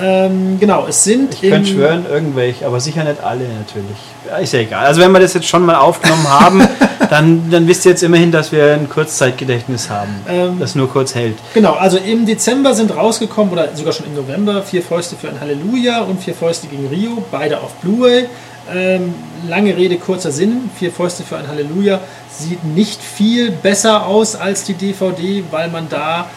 Ähm, 0.01 0.59
genau, 0.61 0.87
es 0.89 1.05
sind. 1.05 1.35
Ich 1.35 1.51
könnte 1.51 1.71
schwören, 1.71 2.07
irgendwelche, 2.09 2.67
aber 2.67 2.81
sicher 2.81 3.05
nicht 3.05 3.23
alle 3.23 3.45
natürlich. 3.45 4.43
Ist 4.43 4.53
ja 4.53 4.61
egal. 4.61 4.87
Also, 4.87 5.01
wenn 5.01 5.11
wir 5.13 5.21
das 5.21 5.35
jetzt 5.35 5.49
schon 5.49 5.65
mal 5.65 5.75
aufgenommen 5.75 6.29
haben, 6.41 6.69
dann, 7.11 7.51
dann 7.51 7.67
wisst 7.67 7.85
ihr 7.85 7.93
jetzt 7.93 8.03
immerhin, 8.03 8.31
dass 8.31 8.53
wir 8.53 8.75
ein 8.75 8.89
Kurzzeitgedächtnis 8.89 9.91
haben, 9.91 10.15
ähm, 10.29 10.59
das 10.61 10.75
nur 10.75 10.89
kurz 10.89 11.15
hält. 11.15 11.37
Genau, 11.55 11.73
also 11.73 11.99
im 11.99 12.25
Dezember 12.25 12.75
sind 12.75 12.97
rausgekommen, 12.97 13.53
oder 13.53 13.69
sogar 13.75 13.93
schon 13.93 14.07
im 14.07 14.15
November, 14.15 14.63
Vier 14.63 14.83
Fäuste 14.83 15.17
für 15.17 15.29
ein 15.29 15.41
Halleluja 15.41 16.03
und 16.03 16.23
Vier 16.23 16.35
Fäuste 16.35 16.69
gegen 16.69 16.87
Rio, 16.89 17.25
beide 17.31 17.59
auf 17.61 17.73
Blu-ray. 17.77 18.27
Ähm, 18.73 19.15
lange 19.49 19.77
Rede, 19.77 19.97
kurzer 19.97 20.31
Sinn. 20.31 20.71
Vier 20.79 20.93
Fäuste 20.93 21.25
für 21.25 21.37
ein 21.37 21.49
Halleluja 21.49 22.01
sieht 22.31 22.63
nicht 22.63 23.03
viel 23.03 23.51
besser 23.51 24.07
aus 24.07 24.37
als 24.37 24.63
die 24.65 24.75
DVD, 24.75 25.43
weil 25.51 25.69
man 25.69 25.89
da 25.89 26.31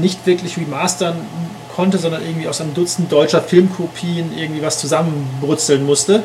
nicht 0.00 0.26
wirklich 0.26 0.56
remastern 0.56 1.16
konnte, 1.74 1.98
sondern 1.98 2.22
irgendwie 2.22 2.48
aus 2.48 2.60
einem 2.60 2.74
Dutzend 2.74 3.12
deutscher 3.12 3.42
Filmkopien 3.42 4.36
irgendwie 4.36 4.62
was 4.62 4.78
zusammenbrutzeln 4.78 5.84
musste. 5.84 6.22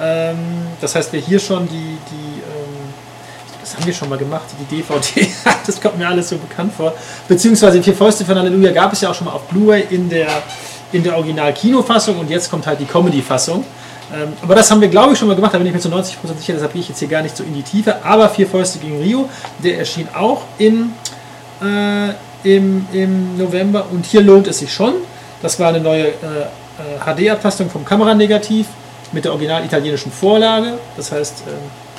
Ähm, 0.00 0.38
das 0.80 0.94
heißt, 0.94 1.12
wir 1.12 1.20
hier 1.20 1.38
schon 1.38 1.68
die, 1.68 1.98
die 2.10 2.40
ähm, 2.40 2.82
das 3.60 3.76
haben 3.76 3.86
wir 3.86 3.92
schon 3.92 4.08
mal 4.08 4.18
gemacht, 4.18 4.44
die 4.60 4.76
DVD, 4.76 5.28
das 5.66 5.80
kommt 5.80 5.98
mir 5.98 6.08
alles 6.08 6.28
so 6.28 6.36
bekannt 6.36 6.72
vor. 6.74 6.94
Beziehungsweise 7.28 7.82
Vier 7.82 7.94
Fäuste 7.94 8.24
von 8.24 8.36
Halleluja 8.36 8.72
gab 8.72 8.92
es 8.92 9.00
ja 9.00 9.10
auch 9.10 9.14
schon 9.14 9.26
mal 9.26 9.32
auf 9.32 9.42
Blu-ray 9.48 9.86
in 9.90 10.08
der, 10.08 10.28
in 10.92 11.02
der 11.02 11.16
Original-Kinofassung 11.16 12.18
und 12.18 12.30
jetzt 12.30 12.50
kommt 12.50 12.66
halt 12.66 12.80
die 12.80 12.84
Comedy-Fassung. 12.84 13.64
Ähm, 14.12 14.32
aber 14.42 14.54
das 14.54 14.70
haben 14.70 14.80
wir, 14.80 14.88
glaube 14.88 15.12
ich, 15.12 15.18
schon 15.18 15.28
mal 15.28 15.34
gemacht, 15.34 15.54
da 15.54 15.58
bin 15.58 15.66
ich 15.66 15.72
mir 15.72 15.80
zu 15.80 15.88
90% 15.88 16.14
sicher, 16.38 16.54
deshalb 16.54 16.72
gehe 16.72 16.82
ich 16.82 16.88
jetzt 16.88 16.98
hier 16.98 17.08
gar 17.08 17.22
nicht 17.22 17.36
so 17.36 17.44
in 17.44 17.54
die 17.54 17.62
Tiefe. 17.62 18.04
Aber 18.04 18.28
Vier 18.28 18.46
Fäuste 18.46 18.78
gegen 18.78 19.00
Rio, 19.00 19.28
der 19.62 19.78
erschien 19.78 20.08
auch 20.14 20.42
im 20.58 20.92
äh, 21.62 22.12
im, 22.44 22.86
im 22.92 23.36
November 23.38 23.86
und 23.90 24.06
hier 24.06 24.20
lohnt 24.20 24.46
es 24.46 24.58
sich 24.58 24.72
schon. 24.72 24.94
Das 25.40 25.58
war 25.58 25.68
eine 25.68 25.80
neue 25.80 26.08
äh, 26.08 26.12
HD-Abtastung 27.04 27.70
vom 27.70 27.84
Kameranegativ 27.84 28.66
mit 29.12 29.24
der 29.24 29.32
original 29.32 29.64
italienischen 29.64 30.10
Vorlage. 30.10 30.78
Das 30.96 31.12
heißt, 31.12 31.42
äh, 31.46 31.50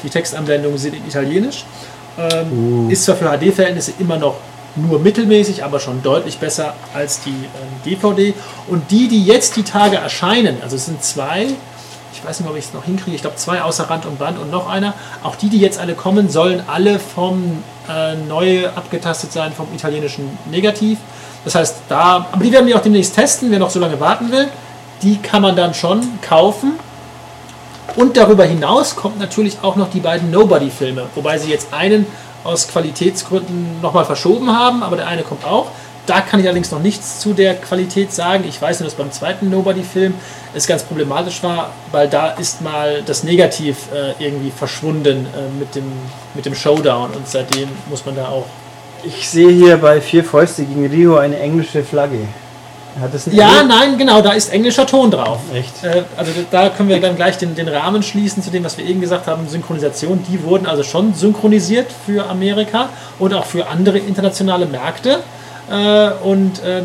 die 0.03 0.09
Textanblendungen 0.09 0.77
sind 0.77 0.95
in 0.95 1.07
Italienisch. 1.07 1.65
Ähm, 2.17 2.87
uh. 2.87 2.89
Ist 2.89 3.05
zwar 3.05 3.15
für 3.15 3.25
HD-Verhältnisse 3.25 3.93
immer 3.99 4.17
noch 4.17 4.35
nur 4.75 4.99
mittelmäßig, 4.99 5.63
aber 5.63 5.79
schon 5.79 6.01
deutlich 6.01 6.39
besser 6.39 6.73
als 6.93 7.21
die 7.21 7.29
ähm, 7.29 7.45
DVD. 7.85 8.33
Und 8.67 8.89
die, 8.91 9.07
die 9.07 9.23
jetzt 9.23 9.55
die 9.55 9.63
Tage 9.63 9.97
erscheinen, 9.97 10.57
also 10.61 10.75
es 10.75 10.85
sind 10.85 11.03
zwei, 11.03 11.47
ich 12.13 12.23
weiß 12.23 12.39
nicht, 12.39 12.49
ob 12.49 12.55
ich 12.55 12.65
es 12.65 12.73
noch 12.73 12.83
hinkriege, 12.83 13.15
ich 13.15 13.21
glaube 13.21 13.37
zwei 13.37 13.61
außer 13.61 13.89
Rand 13.89 14.05
und 14.05 14.19
Band 14.19 14.39
und 14.39 14.51
noch 14.51 14.69
einer, 14.69 14.93
auch 15.23 15.35
die, 15.35 15.49
die 15.49 15.59
jetzt 15.59 15.79
alle 15.79 15.95
kommen, 15.95 16.29
sollen 16.29 16.63
alle 16.67 16.99
vom 16.99 17.63
äh, 17.89 18.15
neu 18.15 18.67
abgetastet 18.67 19.31
sein 19.31 19.51
vom 19.51 19.67
italienischen 19.73 20.37
Negativ. 20.49 20.99
Das 21.43 21.55
heißt, 21.55 21.75
da, 21.89 22.27
aber 22.31 22.43
die 22.43 22.51
werden 22.51 22.67
wir 22.67 22.77
auch 22.77 22.81
demnächst 22.81 23.15
testen, 23.15 23.51
wer 23.51 23.59
noch 23.59 23.69
so 23.69 23.79
lange 23.79 23.99
warten 23.99 24.31
will. 24.31 24.47
Die 25.01 25.17
kann 25.17 25.41
man 25.41 25.55
dann 25.55 25.73
schon 25.73 26.01
kaufen. 26.21 26.73
Und 27.95 28.15
darüber 28.15 28.45
hinaus 28.45 28.95
kommt 28.95 29.19
natürlich 29.19 29.57
auch 29.61 29.75
noch 29.75 29.89
die 29.89 29.99
beiden 29.99 30.31
Nobody-Filme, 30.31 31.07
wobei 31.15 31.37
sie 31.37 31.49
jetzt 31.49 31.73
einen 31.73 32.07
aus 32.43 32.67
Qualitätsgründen 32.67 33.81
nochmal 33.81 34.05
verschoben 34.05 34.57
haben, 34.57 34.83
aber 34.83 34.95
der 34.95 35.07
eine 35.07 35.23
kommt 35.23 35.45
auch. 35.45 35.67
Da 36.05 36.19
kann 36.19 36.41
ich 36.41 36.45
allerdings 36.47 36.71
noch 36.71 36.81
nichts 36.81 37.19
zu 37.19 37.33
der 37.33 37.55
Qualität 37.55 38.11
sagen. 38.11 38.43
Ich 38.47 38.61
weiß 38.61 38.81
nur, 38.81 38.89
dass 38.89 38.95
beim 38.95 39.11
zweiten 39.11 39.49
Nobody-Film 39.49 40.13
es 40.53 40.67
ganz 40.67 40.83
problematisch 40.83 41.41
war, 41.43 41.71
weil 41.91 42.09
da 42.09 42.31
ist 42.31 42.61
mal 42.61 43.01
das 43.05 43.23
Negativ 43.23 43.87
äh, 43.93 44.21
irgendwie 44.23 44.51
verschwunden 44.51 45.25
äh, 45.25 45.59
mit, 45.59 45.75
dem, 45.75 45.85
mit 46.33 46.45
dem 46.45 46.55
Showdown 46.55 47.11
und 47.11 47.27
seitdem 47.27 47.69
muss 47.89 48.05
man 48.05 48.15
da 48.15 48.27
auch. 48.27 48.45
Ich 49.05 49.29
sehe 49.29 49.49
hier 49.49 49.77
bei 49.77 50.01
Vier 50.01 50.23
Fäuste 50.23 50.63
gegen 50.63 50.85
Rio 50.87 51.17
eine 51.17 51.39
englische 51.39 51.83
Flagge. 51.83 52.19
ja, 53.31 53.61
Engl 53.61 53.67
nein, 53.67 53.97
genau, 53.97 54.21
da 54.21 54.33
ist 54.33 54.53
englischer 54.53 54.85
Ton 54.85 55.09
drauf. 55.09 55.39
Echt? 55.53 55.83
Äh, 55.83 56.03
also 56.15 56.31
da 56.51 56.69
können 56.69 56.89
wir 56.89 56.99
dann 56.99 57.15
gleich 57.15 57.37
den, 57.37 57.55
den 57.55 57.67
Rahmen 57.67 58.03
schließen 58.03 58.43
zu 58.43 58.51
dem, 58.51 58.63
was 58.63 58.77
wir 58.77 58.85
eben 58.85 59.01
gesagt 59.01 59.25
haben, 59.27 59.47
Synchronisation. 59.47 60.23
Die 60.29 60.43
wurden 60.43 60.67
also 60.67 60.83
schon 60.83 61.13
synchronisiert 61.13 61.87
für 62.05 62.29
Amerika 62.29 62.89
und 63.19 63.33
auch 63.33 63.45
für 63.45 63.67
andere 63.67 63.97
internationale 63.97 64.65
Märkte. 64.65 65.19
Äh, 65.73 66.11
und 66.23 66.63
äh, 66.63 66.83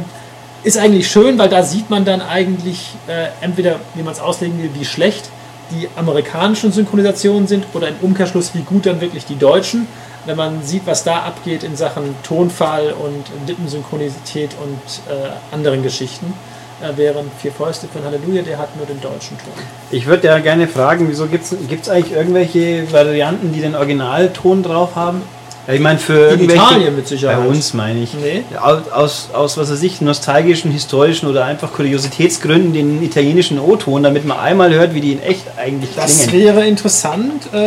ist 0.64 0.78
eigentlich 0.78 1.09
schön, 1.09 1.38
weil 1.38 1.49
da 1.49 1.62
sieht 1.62 1.90
man 1.90 2.04
dann 2.04 2.23
eigentlich 2.23 2.95
äh, 3.07 3.28
entweder, 3.42 3.76
wie 3.95 4.02
man 4.02 4.12
es 4.12 4.21
auslegen 4.21 4.61
will, 4.61 4.71
wie 4.75 4.85
schlecht 4.85 5.30
die 5.71 5.88
amerikanischen 5.97 6.73
Synchronisationen 6.73 7.47
sind 7.47 7.66
oder 7.75 7.88
im 7.88 7.97
Umkehrschluss, 8.00 8.54
wie 8.54 8.62
gut 8.62 8.87
dann 8.87 9.02
wirklich 9.02 9.26
die 9.26 9.37
deutschen, 9.37 9.87
wenn 10.25 10.37
man 10.37 10.62
sieht, 10.62 10.87
was 10.87 11.04
da 11.04 11.18
abgeht 11.18 11.62
in 11.62 11.76
Sachen 11.76 12.16
Tonfall 12.23 12.92
und 12.92 13.25
Lippensynchronität 13.47 14.50
und 14.62 15.14
äh, 15.14 15.54
anderen 15.54 15.83
Geschichten. 15.83 16.33
Äh, 16.80 16.92
während 16.97 17.30
Vier 17.35 17.52
Fäuste 17.52 17.87
ein 17.95 18.04
Halleluja, 18.04 18.42
der 18.42 18.57
hat 18.57 18.75
nur 18.76 18.87
den 18.87 19.00
deutschen 19.00 19.37
Ton. 19.38 19.52
Ich 19.90 20.07
würde 20.07 20.28
ja 20.28 20.38
gerne 20.38 20.66
fragen, 20.66 21.07
wieso 21.09 21.26
gibt 21.26 21.45
es 21.45 21.88
eigentlich 21.88 22.12
irgendwelche 22.12 22.90
Varianten, 22.90 23.52
die 23.52 23.61
den 23.61 23.75
Originalton 23.75 24.62
drauf 24.62 24.97
haben? 24.97 25.23
Ja, 25.68 25.75
ich 25.75 25.80
meine, 25.80 25.98
für 25.98 26.30
In 26.30 26.48
Italien 26.48 26.96
mit 26.96 27.06
Sicherheit. 27.06 27.40
Bei 27.40 27.46
uns 27.46 27.75
meine 27.75 28.00
ich. 28.00 28.14
Nee. 28.14 28.42
Aus, 28.58 29.28
aus, 29.34 29.58
was 29.58 29.70
weiß 29.70 29.82
ich, 29.82 30.00
nostalgischen, 30.00 30.70
historischen 30.70 31.28
oder 31.28 31.44
einfach 31.44 31.75
Kuriositätsgründen 31.75 32.72
den 32.72 33.02
italienischen 33.02 33.58
O-Ton, 33.60 34.02
damit 34.02 34.25
man 34.25 34.38
einmal 34.38 34.72
hört, 34.72 34.94
wie 34.94 35.02
die 35.02 35.12
in 35.12 35.22
echt 35.22 35.42
eigentlich 35.58 35.90
Das 35.94 36.26
klingen. 36.26 36.46
wäre 36.46 36.66
interessant, 36.66 37.50
äh, 37.52 37.58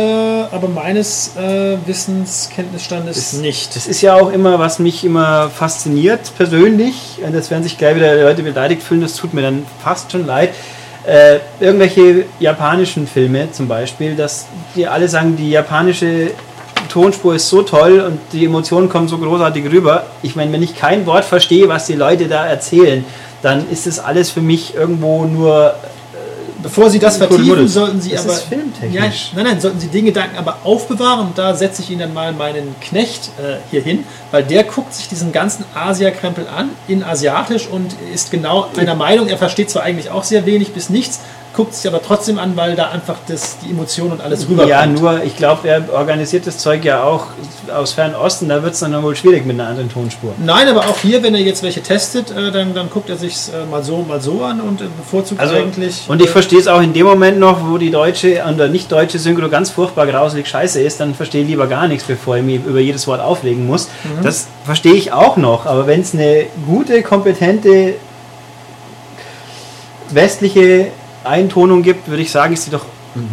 aber 0.50 0.66
meines 0.66 1.36
äh, 1.36 1.76
Wissenskenntnisstandes 1.86 3.14
Das- 3.16 3.32
nicht. 3.34 3.76
Das 3.76 3.86
ist 3.86 4.00
ja 4.02 4.14
auch 4.14 4.32
immer, 4.32 4.58
was 4.58 4.80
mich 4.80 5.04
immer 5.04 5.48
fasziniert 5.50 6.32
persönlich. 6.36 7.20
Und 7.24 7.34
jetzt 7.34 7.52
werden 7.52 7.62
sich 7.62 7.78
gleich 7.78 7.94
wieder 7.94 8.16
Leute 8.20 8.42
beleidigt 8.42 8.82
fühlen, 8.82 9.02
das 9.02 9.14
tut 9.14 9.32
mir 9.32 9.42
dann 9.42 9.64
fast 9.80 10.10
schon 10.10 10.26
leid. 10.26 10.50
Äh, 11.04 11.38
irgendwelche 11.60 12.24
japanischen 12.40 13.06
Filme 13.06 13.50
zum 13.52 13.66
Beispiel, 13.68 14.14
dass 14.16 14.46
die 14.74 14.86
alle 14.88 15.08
sagen, 15.08 15.36
die 15.36 15.50
japanische 15.50 16.30
Tonspur 16.92 17.34
ist 17.34 17.48
so 17.48 17.62
toll 17.62 18.00
und 18.00 18.18
die 18.32 18.44
Emotionen 18.44 18.88
kommen 18.88 19.08
so 19.08 19.18
großartig 19.18 19.64
rüber. 19.70 20.04
Ich 20.22 20.36
meine, 20.36 20.52
wenn 20.52 20.62
ich 20.62 20.76
kein 20.76 21.06
Wort 21.06 21.24
verstehe, 21.24 21.68
was 21.68 21.86
die 21.86 21.94
Leute 21.94 22.28
da 22.28 22.46
erzählen, 22.46 23.04
dann 23.40 23.68
ist 23.70 23.86
das 23.86 23.98
alles 23.98 24.30
für 24.30 24.42
mich 24.42 24.74
irgendwo 24.74 25.24
nur 25.24 25.74
Bevor 26.62 26.90
Sie 26.90 26.98
das 26.98 27.16
vertiefen, 27.16 27.66
sollten 27.66 28.00
Sie 28.00 28.10
Das 28.10 28.24
aber. 28.24 28.34
ist 28.34 28.42
filmtechnisch. 28.44 29.30
Ja, 29.32 29.36
nein, 29.36 29.44
nein, 29.46 29.60
sollten 29.60 29.80
Sie 29.80 29.88
den 29.88 30.04
Gedanken 30.04 30.36
aber 30.36 30.58
aufbewahren 30.62 31.26
und 31.26 31.38
da 31.38 31.54
setze 31.54 31.82
ich 31.82 31.90
Ihnen 31.90 32.00
dann 32.00 32.14
mal 32.14 32.32
meinen 32.32 32.76
Knecht 32.80 33.30
äh, 33.38 33.56
hier 33.70 33.82
hin, 33.82 34.04
weil 34.30 34.44
der 34.44 34.62
guckt 34.64 34.94
sich 34.94 35.08
diesen 35.08 35.32
ganzen 35.32 35.64
Asia-Krempel 35.74 36.46
an, 36.46 36.70
in 36.86 37.02
Asiatisch 37.02 37.66
und 37.66 37.96
ist 38.14 38.30
genau 38.30 38.68
einer 38.76 38.94
Meinung. 38.94 39.26
Er 39.26 39.38
versteht 39.38 39.70
zwar 39.70 39.82
eigentlich 39.82 40.10
auch 40.10 40.22
sehr 40.22 40.46
wenig 40.46 40.72
bis 40.72 40.88
nichts, 40.88 41.20
guckt 41.54 41.74
sich 41.74 41.86
aber 41.86 42.02
trotzdem 42.02 42.38
an, 42.38 42.56
weil 42.56 42.76
da 42.76 42.90
einfach 42.90 43.16
das, 43.26 43.58
die 43.58 43.70
Emotion 43.70 44.10
und 44.10 44.20
alles 44.22 44.48
rüberkommt. 44.48 44.70
Ja, 44.70 44.86
nur, 44.86 45.22
ich 45.22 45.36
glaube, 45.36 45.68
er 45.68 45.92
organisiert 45.92 46.46
das 46.46 46.58
Zeug 46.58 46.84
ja 46.84 47.02
auch 47.02 47.26
aus 47.72 47.92
Fernosten, 47.92 48.48
da 48.48 48.62
wird 48.62 48.74
es 48.74 48.80
dann 48.80 49.00
wohl 49.02 49.14
schwierig 49.14 49.44
mit 49.44 49.60
einer 49.60 49.68
anderen 49.68 49.90
Tonspur. 49.90 50.32
Nein, 50.38 50.68
aber 50.68 50.80
auch 50.80 50.98
hier, 50.98 51.22
wenn 51.22 51.34
er 51.34 51.40
jetzt 51.40 51.62
welche 51.62 51.82
testet, 51.82 52.30
äh, 52.30 52.50
dann, 52.50 52.74
dann 52.74 52.88
guckt 52.88 53.10
er 53.10 53.16
sich 53.16 53.36
äh, 53.52 53.66
mal 53.70 53.82
so, 53.82 53.98
mal 53.98 54.20
so 54.20 54.42
an 54.42 54.60
und 54.60 54.80
äh, 54.80 54.84
bevorzugt 54.96 55.40
Also, 55.40 55.54
eigentlich. 55.54 56.04
und 56.08 56.22
ich 56.22 56.30
verstehe 56.30 56.58
es 56.58 56.68
auch 56.68 56.80
in 56.80 56.92
dem 56.92 57.06
Moment 57.06 57.38
noch, 57.38 57.68
wo 57.68 57.76
die 57.76 57.90
deutsche 57.90 58.42
oder 58.42 58.68
nicht 58.68 58.90
deutsche 58.90 59.18
Synchro 59.18 59.48
ganz 59.48 59.70
furchtbar 59.70 60.06
grauselig 60.06 60.48
scheiße 60.48 60.80
ist, 60.80 61.00
dann 61.00 61.14
verstehe 61.14 61.42
ich 61.42 61.48
lieber 61.48 61.66
gar 61.66 61.86
nichts, 61.86 62.04
bevor 62.04 62.36
ich 62.38 62.42
mich 62.42 62.64
über 62.64 62.80
jedes 62.80 63.06
Wort 63.06 63.20
auflegen 63.20 63.66
muss. 63.66 63.88
Mhm. 64.04 64.22
Das 64.22 64.46
verstehe 64.64 64.94
ich 64.94 65.12
auch 65.12 65.36
noch, 65.36 65.66
aber 65.66 65.86
wenn 65.86 66.00
es 66.00 66.14
eine 66.14 66.46
gute, 66.66 67.02
kompetente 67.02 67.94
westliche 70.10 70.88
Eintonung 71.24 71.82
gibt, 71.82 72.08
würde 72.08 72.22
ich 72.22 72.30
sagen, 72.30 72.54
ist 72.54 72.64
sie 72.64 72.70
doch, 72.70 72.84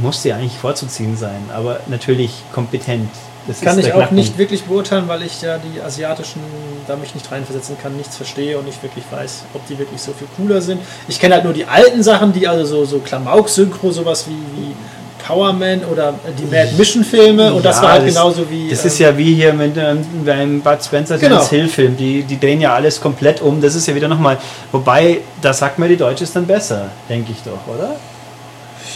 muss 0.01 0.21
sie 0.21 0.33
eigentlich 0.33 0.57
vorzuziehen 0.57 1.17
sein, 1.17 1.49
aber 1.53 1.79
natürlich 1.87 2.43
kompetent. 2.53 3.09
Das 3.47 3.61
kann 3.61 3.79
ich 3.79 3.93
auch 3.93 4.11
nicht 4.11 4.37
wirklich 4.37 4.63
beurteilen, 4.63 5.07
weil 5.07 5.23
ich 5.23 5.41
ja 5.41 5.57
die 5.57 5.81
asiatischen, 5.81 6.41
da 6.87 6.95
mich 6.95 7.15
nicht 7.15 7.31
reinversetzen 7.31 7.77
kann, 7.81 7.97
nichts 7.97 8.15
verstehe 8.15 8.59
und 8.59 8.65
nicht 8.65 8.83
wirklich 8.83 9.03
weiß, 9.09 9.45
ob 9.53 9.65
die 9.67 9.79
wirklich 9.79 10.01
so 10.01 10.13
viel 10.13 10.27
cooler 10.37 10.61
sind. 10.61 10.81
Ich 11.07 11.19
kenne 11.19 11.35
halt 11.35 11.45
nur 11.45 11.53
die 11.53 11.65
alten 11.65 12.03
Sachen, 12.03 12.31
die 12.31 12.47
also 12.47 12.65
so, 12.65 12.85
so 12.85 12.99
Klamauk-Synchro, 12.99 13.91
sowas 13.91 14.25
wie, 14.27 14.33
wie 14.61 14.75
Powerman 15.29 15.81
oder 15.85 16.13
die 16.39 16.45
Mad 16.45 16.71
Mission-Filme 16.77 17.53
und 17.53 17.63
das 17.63 17.77
Ja, 17.77 17.83
war 17.83 17.91
halt 17.93 18.07
das- 18.07 18.15
genauso 18.15 18.49
wie. 18.49 18.69
Das 18.69 18.81
ähm, 18.81 18.87
ist 18.87 18.99
ja 18.99 19.15
wie 19.17 19.35
hier 19.35 19.53
mit 19.53 19.77
ähm, 19.77 19.99
beim 20.25 20.59
Bud 20.61 20.83
Spencer 20.83 21.17
Genau. 21.19 21.45
Hill 21.47 21.67
Film. 21.67 21.95
Die, 21.95 22.23
die 22.23 22.39
drehen 22.39 22.59
ja 22.61 22.73
alles 22.73 22.99
komplett 22.99 23.39
um. 23.41 23.61
Das 23.61 23.75
ist 23.75 23.87
ja 23.87 23.93
wieder 23.93 24.07
nochmal. 24.07 24.37
Wobei, 24.71 25.19
da 25.41 25.53
sagt 25.53 25.77
man, 25.77 25.87
die 25.87 25.97
Deutsche 25.97 26.23
ist 26.23 26.35
dann 26.35 26.47
besser, 26.47 26.87
denke 27.07 27.31
ich 27.31 27.37
doch, 27.43 27.73
oder? 27.73 27.95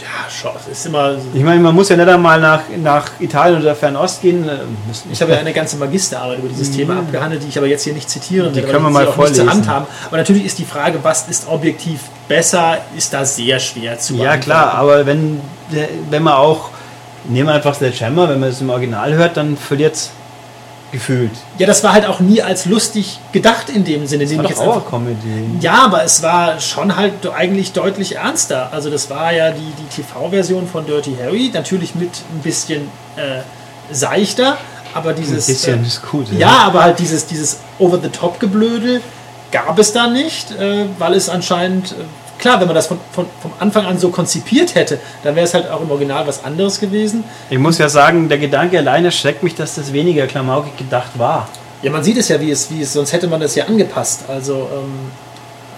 Ja, 0.00 0.30
schon. 0.30 0.52
Es 0.70 0.78
ist 0.78 0.86
immer. 0.86 1.14
Ich 1.32 1.42
meine, 1.42 1.60
man 1.60 1.74
muss 1.74 1.88
ja 1.88 1.96
nicht 1.96 2.08
einmal 2.08 2.40
nach, 2.40 2.62
nach 2.82 3.06
Italien 3.20 3.60
oder 3.60 3.74
Fernost 3.74 4.22
gehen. 4.22 4.48
äh, 4.48 4.58
Ich 5.12 5.20
habe 5.22 5.32
ja 5.32 5.38
eine 5.38 5.52
ganze 5.52 5.76
Magisterarbeit 5.76 6.38
über 6.38 6.48
dieses 6.48 6.70
Thema 6.72 6.98
abgehandelt, 6.98 7.42
die 7.42 7.48
ich 7.48 7.56
aber 7.58 7.66
jetzt 7.66 7.84
hier 7.84 7.92
nicht 7.94 8.08
zitieren 8.10 8.50
Die 8.52 8.56
werde, 8.56 8.70
können 8.72 8.84
wir 8.84 8.90
mal 8.90 9.04
nicht 9.04 9.14
vorlesen. 9.14 9.48
Hand 9.50 9.68
haben. 9.68 9.86
Aber 10.06 10.16
natürlich 10.16 10.44
ist 10.44 10.58
die 10.58 10.64
Frage, 10.64 10.98
was 11.02 11.28
ist 11.28 11.48
objektiv 11.48 12.00
besser, 12.28 12.78
ist 12.96 13.12
da 13.12 13.24
sehr 13.24 13.58
schwer 13.60 13.98
zu 13.98 14.14
Ja, 14.16 14.36
klar, 14.36 14.74
aber 14.74 15.06
wenn, 15.06 15.40
der- 15.72 15.88
wenn 16.10 16.22
man 16.22 16.34
auch. 16.34 16.70
Nehmen 17.26 17.48
wir 17.48 17.54
einfach 17.54 17.74
Sledgehammer, 17.74 18.28
wenn 18.28 18.38
man 18.40 18.50
es 18.50 18.60
im 18.60 18.68
Original 18.68 19.14
hört, 19.14 19.38
dann 19.38 19.56
verliert 19.56 19.94
es 19.94 20.10
gefühlt. 20.94 21.32
Ja, 21.58 21.66
das 21.66 21.84
war 21.84 21.92
halt 21.92 22.06
auch 22.06 22.20
nie 22.20 22.40
als 22.40 22.64
lustig 22.64 23.18
gedacht 23.32 23.68
in 23.68 23.84
dem 23.84 24.06
Sinne. 24.06 24.22
Das 24.24 24.30
den 24.30 24.38
war 24.38 24.44
ich 24.44 24.50
jetzt 24.50 24.88
Comedy. 24.88 25.58
Ja, 25.60 25.84
aber 25.84 26.04
es 26.04 26.22
war 26.22 26.60
schon 26.60 26.96
halt 26.96 27.12
eigentlich 27.26 27.72
deutlich 27.72 28.16
ernster. 28.16 28.72
Also 28.72 28.90
das 28.90 29.10
war 29.10 29.32
ja 29.32 29.50
die, 29.50 29.72
die 29.78 30.02
TV-Version 30.02 30.66
von 30.66 30.86
Dirty 30.86 31.16
Harry, 31.20 31.50
natürlich 31.52 31.94
mit 31.94 32.12
ein 32.32 32.40
bisschen 32.42 32.82
äh, 33.16 33.40
seichter, 33.92 34.56
aber 34.94 35.10
Ein 35.10 35.16
dieses... 35.16 35.46
bisschen 35.46 35.82
äh, 35.82 35.86
ist 35.86 36.02
gut. 36.02 36.26
ja, 36.38 36.60
aber 36.60 36.84
halt 36.84 36.98
dieses, 36.98 37.26
dieses 37.26 37.58
Over-the-Top-Geblödel 37.78 39.02
gab 39.50 39.78
es 39.78 39.92
da 39.92 40.06
nicht, 40.06 40.52
äh, 40.52 40.86
weil 40.98 41.14
es 41.14 41.28
anscheinend... 41.28 41.94
Klar, 42.38 42.60
wenn 42.60 42.66
man 42.66 42.74
das 42.74 42.86
von, 42.88 42.98
von, 43.12 43.26
vom 43.40 43.52
Anfang 43.58 43.86
an 43.86 43.98
so 43.98 44.10
konzipiert 44.10 44.74
hätte, 44.74 44.98
dann 45.22 45.34
wäre 45.34 45.46
es 45.46 45.54
halt 45.54 45.68
auch 45.70 45.80
im 45.80 45.90
Original 45.90 46.26
was 46.26 46.44
anderes 46.44 46.80
gewesen. 46.80 47.24
Ich 47.50 47.58
muss 47.58 47.78
ja 47.78 47.88
sagen, 47.88 48.28
der 48.28 48.38
Gedanke 48.38 48.78
alleine 48.78 49.12
schreckt 49.12 49.42
mich, 49.42 49.54
dass 49.54 49.76
das 49.76 49.92
weniger 49.92 50.26
klamaukig 50.26 50.76
gedacht 50.76 51.18
war. 51.18 51.48
Ja, 51.82 51.90
man 51.90 52.02
sieht 52.02 52.16
es 52.16 52.28
ja, 52.28 52.40
wie 52.40 52.50
es, 52.50 52.70
wie 52.70 52.82
es, 52.82 52.92
sonst 52.92 53.12
hätte 53.12 53.28
man 53.28 53.40
das 53.40 53.54
ja 53.54 53.66
angepasst. 53.66 54.24
Also, 54.28 54.68
ähm, 54.72 55.10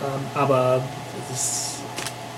ähm, 0.02 0.20
aber 0.34 0.80
es 1.32 1.74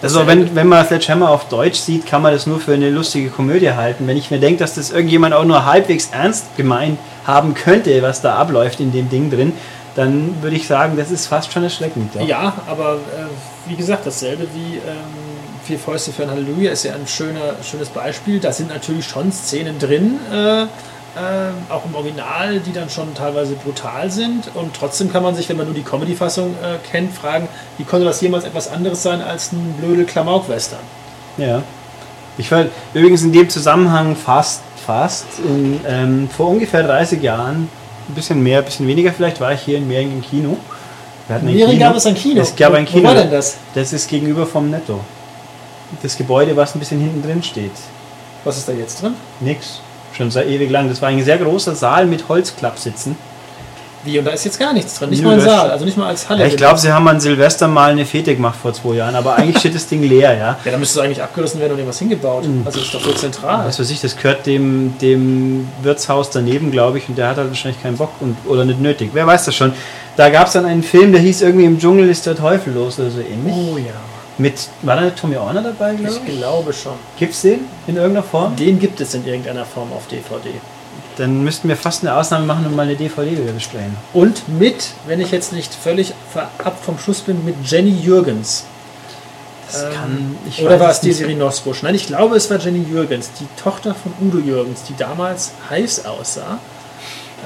Also 0.00 0.26
wenn, 0.26 0.54
wenn 0.54 0.68
man 0.68 0.87
Sledgehammer 0.87 1.30
auf 1.30 1.48
Deutsch 1.48 1.78
sieht, 1.78 2.06
kann 2.06 2.22
man 2.22 2.32
das 2.32 2.46
nur 2.46 2.60
für 2.60 2.75
eine 2.75 2.88
lustige 2.88 3.30
Komödie 3.30 3.72
halten. 3.72 4.06
Wenn 4.06 4.16
ich 4.16 4.30
mir 4.30 4.38
denke, 4.38 4.60
dass 4.60 4.75
das 4.75 4.90
irgendjemand 4.90 5.34
auch 5.34 5.44
nur 5.44 5.64
halbwegs 5.64 6.10
ernst 6.12 6.56
gemeint 6.56 6.98
haben 7.26 7.54
könnte, 7.54 8.00
was 8.00 8.22
da 8.22 8.37
abläuft 8.37 8.80
in 8.80 8.92
dem 8.92 9.10
Ding 9.10 9.30
drin, 9.30 9.52
dann 9.99 10.40
würde 10.43 10.55
ich 10.55 10.69
sagen, 10.69 10.97
das 10.97 11.11
ist 11.11 11.26
fast 11.26 11.52
schon 11.52 11.64
erschreckend. 11.64 12.14
doch. 12.14 12.21
Ja, 12.26 12.55
aber 12.69 12.95
äh, 12.95 13.69
wie 13.69 13.75
gesagt, 13.75 14.07
dasselbe 14.07 14.47
wie 14.55 14.76
ähm, 14.76 15.28
Vier 15.64 15.78
Fäuste 15.78 16.12
für 16.12 16.23
ein 16.23 16.31
Halleluja 16.31 16.71
ist 16.71 16.85
ja 16.85 16.95
ein 16.95 17.07
schöner, 17.07 17.57
schönes 17.62 17.88
Beispiel. 17.88 18.38
Da 18.38 18.52
sind 18.52 18.69
natürlich 18.69 19.07
schon 19.07 19.33
Szenen 19.33 19.78
drin, 19.78 20.19
äh, 20.33 20.62
äh, 20.62 20.67
auch 21.69 21.85
im 21.85 21.95
Original, 21.97 22.61
die 22.61 22.73
dann 22.73 22.88
schon 22.88 23.12
teilweise 23.14 23.55
brutal 23.55 24.11
sind. 24.11 24.50
Und 24.55 24.75
trotzdem 24.75 25.12
kann 25.12 25.25
man 25.25 25.35
sich, 25.35 25.49
wenn 25.49 25.57
man 25.57 25.67
nur 25.67 25.75
die 25.75 25.83
Comedy-Fassung 25.83 26.55
äh, 26.62 26.78
kennt, 26.90 27.12
fragen, 27.12 27.49
wie 27.76 27.85
konnte 27.85 28.07
das 28.07 28.21
jemals 28.21 28.45
etwas 28.45 28.71
anderes 28.71 29.02
sein 29.02 29.21
als 29.21 29.52
ein 29.52 29.75
blöde 29.78 30.05
Klamauk-Western? 30.05 30.81
Ja. 31.37 31.62
Ich 32.38 32.50
war 32.52 32.67
übrigens 32.95 33.23
in 33.23 33.33
dem 33.33 33.50
Zusammenhang 33.50 34.14
fast, 34.14 34.62
fast 34.87 35.26
in, 35.40 35.81
ähm, 35.87 36.31
vor 36.35 36.49
ungefähr 36.49 36.85
30 36.85 37.21
Jahren, 37.21 37.69
ein 38.08 38.14
bisschen 38.14 38.42
mehr, 38.42 38.58
ein 38.60 38.64
bisschen 38.64 38.86
weniger 38.86 39.12
vielleicht, 39.12 39.40
war 39.40 39.52
ich 39.52 39.60
hier 39.60 39.78
in 39.78 39.86
Mehring 39.88 40.10
im 40.12 40.22
Kino. 40.22 40.56
Wir 41.26 41.36
hatten 41.36 41.48
ein 41.48 41.54
Mehring 41.54 41.72
Kino. 41.72 41.84
gab 41.86 41.96
es 41.96 42.06
ein 42.06 42.14
Kino. 42.14 42.40
Es 42.40 42.56
gab 42.56 42.72
Wo- 42.72 42.76
ein 42.76 42.86
wo 42.86 42.90
Kino. 42.90 43.04
war 43.08 43.14
denn 43.14 43.30
das? 43.30 43.56
Das 43.74 43.92
ist 43.92 44.08
gegenüber 44.08 44.46
vom 44.46 44.70
Netto. 44.70 45.00
Das 46.02 46.16
Gebäude, 46.16 46.56
was 46.56 46.74
ein 46.74 46.78
bisschen 46.80 47.00
hinten 47.00 47.22
drin 47.22 47.42
steht. 47.42 47.72
Was 48.44 48.56
ist 48.58 48.68
da 48.68 48.72
jetzt 48.72 49.02
drin? 49.02 49.14
Nix. 49.40 49.80
Schon 50.12 50.30
seit 50.30 50.46
ewig 50.48 50.70
lang. 50.70 50.88
Das 50.88 51.00
war 51.02 51.08
ein 51.10 51.22
sehr 51.24 51.38
großer 51.38 51.74
Saal 51.74 52.06
mit 52.06 52.28
Holzklappsitzen. 52.28 53.16
Wie? 54.05 54.19
Und 54.19 54.25
da 54.25 54.31
ist 54.31 54.45
jetzt 54.45 54.59
gar 54.59 54.73
nichts 54.73 54.99
drin. 54.99 55.11
Nicht 55.11 55.23
Nö, 55.23 55.28
mal 55.28 55.33
ein 55.35 55.38
das- 55.45 55.47
Saal, 55.47 55.71
also 55.71 55.85
nicht 55.85 55.97
mal 55.97 56.07
als 56.09 56.28
Halle. 56.28 56.40
Ja, 56.43 56.47
ich 56.47 56.57
glaube, 56.57 56.78
sie 56.78 56.93
haben 56.93 57.07
an 57.09 57.21
Silvester 57.21 57.67
mal 57.69 57.90
eine 57.90 58.07
Fete 58.07 58.35
gemacht 58.35 58.57
vor 58.61 58.73
zwei 58.73 58.95
Jahren, 58.95 59.14
aber 59.17 59.37
eigentlich 59.37 59.59
steht 59.59 59.75
das 59.75 59.87
Ding 59.87 60.02
leer, 60.02 60.35
ja. 60.37 60.57
Ja, 60.64 60.71
da 60.73 60.78
müsste 60.78 61.00
es 61.00 61.05
eigentlich 61.05 61.23
abgerissen 61.23 61.61
werden 61.61 61.73
und 61.73 61.78
irgendwas 61.78 61.99
hingebaut. 61.99 62.45
Also 62.64 62.81
ist 62.81 62.95
doch 62.95 63.00
so 63.02 63.12
zentral. 63.12 63.67
Was 63.67 63.81
weiß 63.81 63.90
ich, 63.90 64.00
das 64.00 64.17
gehört 64.17 64.47
dem, 64.47 64.97
dem 65.00 65.69
Wirtshaus 65.83 66.31
daneben, 66.31 66.71
glaube 66.71 66.99
ich, 66.99 67.09
und 67.09 67.19
der 67.19 67.28
hat 67.28 67.37
halt 67.38 67.49
wahrscheinlich 67.49 67.83
keinen 67.83 67.97
Bock 67.97 68.11
und, 68.21 68.37
oder 68.47 68.64
nicht 68.64 68.81
nötig. 68.81 69.11
Wer 69.12 69.26
weiß 69.26 69.45
das 69.47 69.55
schon. 69.55 69.73
Da 70.17 70.31
gab 70.31 70.47
es 70.47 70.52
dann 70.55 70.64
einen 70.64 70.83
Film, 70.83 71.12
der 71.12 71.21
hieß 71.21 71.43
irgendwie 71.43 71.64
Im 71.67 71.78
Dschungel 71.78 72.09
ist 72.09 72.26
der 72.26 72.37
Teufel 72.37 72.73
los 72.75 72.99
oder 72.99 73.11
so 73.11 73.21
ähnlich. 73.21 73.52
Oh 73.55 73.76
ja. 73.78 73.93
Mit, 74.38 74.55
war 74.83 74.95
da 75.00 75.11
Tommy 75.11 75.37
Orner 75.37 75.62
dabei, 75.62 75.95
glaube 75.95 76.14
Ich 76.25 76.33
ich? 76.33 76.38
glaube 76.38 76.73
schon. 76.73 76.93
Gibt's 77.19 77.43
den 77.43 77.61
in 77.88 77.97
irgendeiner 77.97 78.23
Form? 78.23 78.55
Den 78.55 78.78
gibt 78.78 79.00
es 79.00 79.12
in 79.14 79.26
irgendeiner 79.26 79.64
Form 79.64 79.93
auf 79.93 80.07
DVD. 80.07 80.50
Dann 81.18 81.42
müssten 81.44 81.68
wir 81.68 81.76
fast 81.76 82.02
eine 82.02 82.14
Ausnahme 82.16 82.46
machen 82.46 82.64
und 82.66 82.75
mal 82.76 82.82
eine 82.82 82.94
DVD 82.96 83.30
wieder 83.32 83.52
besprechen. 83.52 83.94
Und 84.12 84.48
mit, 84.48 84.88
wenn 85.06 85.20
ich 85.20 85.30
jetzt 85.32 85.52
nicht 85.52 85.75
völlig 85.75 86.14
ab 86.64 86.78
vom 86.84 86.98
Schuss 86.98 87.20
bin, 87.20 87.44
mit 87.44 87.56
Jenny 87.64 87.90
Jürgens. 87.90 88.64
Das 89.70 89.82
Ähm, 89.82 89.88
kann, 89.92 90.37
ich 90.48 90.62
Oder 90.64 90.78
war 90.80 90.90
es. 90.90 91.00
Desiree 91.00 91.34
Nosbusch? 91.34 91.82
Nein, 91.82 91.94
ich 91.96 92.06
glaube, 92.06 92.37
es 92.37 92.48
war 92.50 92.58
Jenny 92.58 92.84
Jürgens, 92.88 93.30
die 93.38 93.46
Tochter 93.62 93.94
von 93.94 94.12
Udo 94.26 94.38
Jürgens, 94.38 94.84
die 94.88 94.96
damals 94.96 95.52
heiß 95.68 96.06
aussah. 96.06 96.58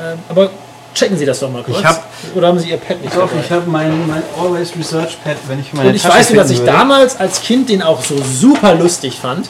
Ähm, 0.01 0.19
aber 0.29 0.51
checken 0.95 1.17
Sie 1.17 1.25
das 1.25 1.41
doch 1.41 1.51
mal 1.51 1.63
kurz. 1.63 1.79
Ich 1.79 1.85
hab- 1.85 2.05
Oder 2.35 2.49
haben 2.49 2.59
Sie 2.59 2.69
Ihr 2.71 2.77
Pad 2.77 3.01
nicht 3.03 3.15
Doch, 3.17 3.29
dabei? 3.29 3.41
ich 3.45 3.51
habe 3.51 3.69
mein, 3.71 4.07
mein 4.07 4.23
Always 4.39 4.71
Research 4.79 5.17
Pad, 5.25 5.37
wenn 5.49 5.59
ich 5.61 5.73
meine 5.73 5.89
Und 5.89 5.95
ich 5.97 6.03
Tasche 6.03 6.15
weiß 6.19 6.31
nur, 6.31 6.43
dass 6.43 6.51
ich 6.51 6.59
würde. 6.59 6.73
damals 6.73 7.19
als 7.19 7.41
Kind 7.43 7.69
den 7.71 7.83
auch 7.83 8.05
so 8.05 8.17
super 8.23 8.75
lustig 8.75 9.19
fand. 9.19 9.49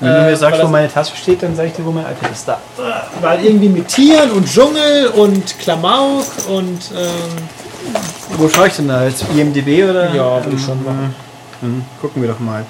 Wenn 0.00 0.08
du 0.08 0.14
äh, 0.14 0.20
mir 0.20 0.26
weil 0.28 0.36
sagst, 0.36 0.62
wo 0.62 0.68
meine 0.68 0.92
Tasche 0.92 1.16
steht, 1.16 1.42
dann 1.42 1.56
sage 1.56 1.68
ich 1.68 1.74
dir, 1.74 1.84
wo 1.84 1.90
mein 1.90 2.04
iPad 2.04 2.30
ist. 2.30 2.46
Da. 2.46 2.60
Weil 3.20 3.44
irgendwie 3.44 3.68
mit 3.68 3.88
Tieren 3.88 4.30
und 4.30 4.46
Dschungel 4.46 5.08
und 5.08 5.58
Klamauk 5.58 6.24
und 6.48 6.90
ähm, 6.96 8.36
Wo 8.36 8.48
schaue 8.48 8.68
ich 8.68 8.74
denn 8.74 8.88
da 8.88 9.04
jetzt? 9.04 9.24
IMDB 9.34 9.84
oder? 9.84 10.14
Ja, 10.14 10.44
würde 10.44 10.56
ich 10.56 10.64
schon 10.64 10.82
machen. 10.84 11.14
Dann 11.60 11.84
gucken 12.00 12.22
wir 12.22 12.28
doch 12.28 12.38
mal. 12.38 12.64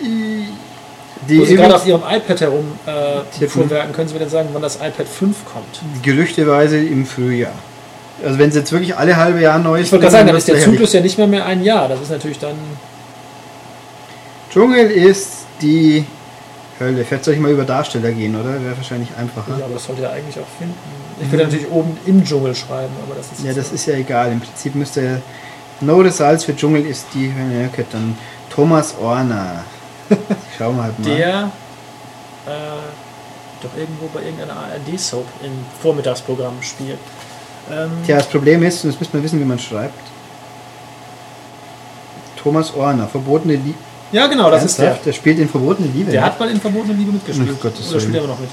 Wo 0.00 1.26
Die 1.28 1.46
Sie 1.46 1.56
gerade 1.56 1.76
auf 1.76 1.86
Ihrem 1.86 2.02
iPad 2.02 2.40
herum 2.40 2.78
äh, 2.86 3.46
vorwerken, 3.46 3.94
können 3.94 4.08
Sie 4.08 4.14
mir 4.14 4.20
denn 4.20 4.28
sagen, 4.28 4.50
wann 4.52 4.60
das 4.60 4.76
iPad 4.76 5.08
5 5.08 5.36
kommt? 5.50 6.02
gerüchteweise 6.02 6.76
im 6.76 7.06
Frühjahr. 7.06 7.52
Also 8.24 8.38
wenn 8.38 8.50
es 8.50 8.54
jetzt 8.54 8.70
wirklich 8.70 8.96
alle 8.96 9.16
halbe 9.16 9.40
Jahr 9.40 9.58
neu 9.58 9.80
ist, 9.80 9.86
Ich 9.86 9.92
wollte 9.92 10.02
gerade 10.02 10.12
sagen, 10.12 10.26
dann 10.26 10.36
ist 10.36 10.48
der 10.48 10.60
Zyklus 10.60 10.92
ja 10.92 11.00
nicht 11.00 11.16
mehr, 11.16 11.26
mehr 11.26 11.46
ein 11.46 11.64
Jahr. 11.64 11.88
Das 11.88 12.00
ist 12.00 12.10
natürlich 12.10 12.38
dann. 12.38 12.54
Dschungel 14.52 14.90
ist 14.90 15.46
die 15.62 16.04
Hölle. 16.80 17.04
Vielleicht 17.04 17.24
soll 17.24 17.34
ich 17.34 17.40
mal 17.40 17.52
über 17.52 17.64
Darsteller 17.64 18.10
gehen, 18.12 18.34
oder? 18.34 18.62
Wäre 18.62 18.76
wahrscheinlich 18.76 19.10
einfacher. 19.16 19.58
Ja, 19.58 19.64
aber 19.64 19.74
das 19.74 19.84
sollte 19.84 20.02
er 20.02 20.12
eigentlich 20.12 20.38
auch 20.38 20.58
finden. 20.58 20.74
Ich 21.20 21.30
würde 21.30 21.44
natürlich 21.44 21.70
oben 21.70 21.96
im 22.06 22.24
Dschungel 22.24 22.54
schreiben, 22.54 22.92
aber 23.06 23.14
das 23.14 23.32
ist. 23.32 23.44
Ja, 23.44 23.52
das 23.52 23.68
so. 23.68 23.74
ist 23.74 23.86
ja 23.86 23.94
egal. 23.94 24.32
Im 24.32 24.40
Prinzip 24.40 24.74
müsste 24.74 25.00
er. 25.00 25.22
No 25.80 25.98
Results 25.98 26.44
für 26.44 26.54
Dschungel 26.54 26.86
ist 26.86 27.06
die. 27.14 27.26
Ja, 27.26 27.66
okay, 27.72 27.84
dann 27.90 28.16
Thomas 28.50 28.94
Orner. 29.00 29.64
Schauen 30.58 30.76
wir 30.76 30.82
halt 30.82 30.98
mal. 30.98 31.16
der 31.16 31.50
äh, 32.46 32.50
doch 33.62 33.76
irgendwo 33.76 34.06
bei 34.12 34.22
irgendeiner 34.22 34.54
ARD-Soap 34.54 35.26
im 35.42 35.52
Vormittagsprogramm 35.80 36.62
spielt. 36.62 36.98
Ähm, 37.70 37.90
Tja, 38.04 38.16
das 38.18 38.26
Problem 38.26 38.62
ist, 38.62 38.84
und 38.84 38.92
das 38.92 39.00
müsste 39.00 39.16
man 39.16 39.24
wissen, 39.24 39.40
wie 39.40 39.44
man 39.44 39.58
schreibt. 39.58 39.98
Thomas 42.36 42.74
Orner, 42.74 43.08
verbotene 43.08 43.54
Liebe. 43.54 43.78
Ja, 44.14 44.26
genau, 44.26 44.50
das 44.50 44.64
ist 44.64 44.78
der. 44.78 44.98
Der 45.04 45.12
spielt 45.12 45.38
in 45.38 45.48
verbotene 45.48 45.88
Liebe. 45.88 46.10
Der 46.10 46.20
ne? 46.20 46.26
hat 46.26 46.40
mal 46.40 46.50
in 46.50 46.60
Verbotene 46.60 46.94
Liebe 46.94 47.12
mitgespielt. 47.12 47.50
Um 47.50 47.60
Gottes 47.60 47.90
Oder 47.90 48.00
spielt 48.00 48.14
er 48.14 48.24
immer 48.24 48.32
noch 48.32 48.40
mit? 48.40 48.50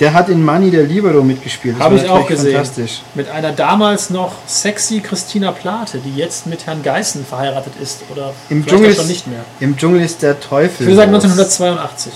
der 0.00 0.14
hat 0.14 0.30
in 0.30 0.42
Money 0.42 0.70
der 0.70 0.84
Libero 0.84 1.22
mitgespielt. 1.22 1.78
Habe 1.78 1.96
ich 1.96 2.08
auch 2.08 2.26
gesehen. 2.26 2.52
Fantastisch. 2.52 3.02
Mit 3.14 3.28
einer 3.28 3.52
damals 3.52 4.08
noch 4.08 4.32
sexy 4.46 5.00
Christina 5.00 5.52
Plate, 5.52 5.98
die 5.98 6.16
jetzt 6.16 6.46
mit 6.46 6.66
Herrn 6.66 6.82
Geißen 6.82 7.24
verheiratet 7.26 7.74
ist. 7.80 8.00
Oder 8.10 8.32
Im 8.48 8.64
vielleicht 8.64 8.70
Dschungel, 8.70 8.94
schon 8.94 9.06
nicht 9.08 9.26
mehr. 9.26 9.44
Im 9.60 9.76
Dschungel 9.76 10.00
ist 10.00 10.22
der 10.22 10.40
Teufel. 10.40 10.80
Ich 10.80 10.86
würde 10.86 10.96
sagen 10.96 11.12
los. 11.12 11.24
1982. 11.24 12.12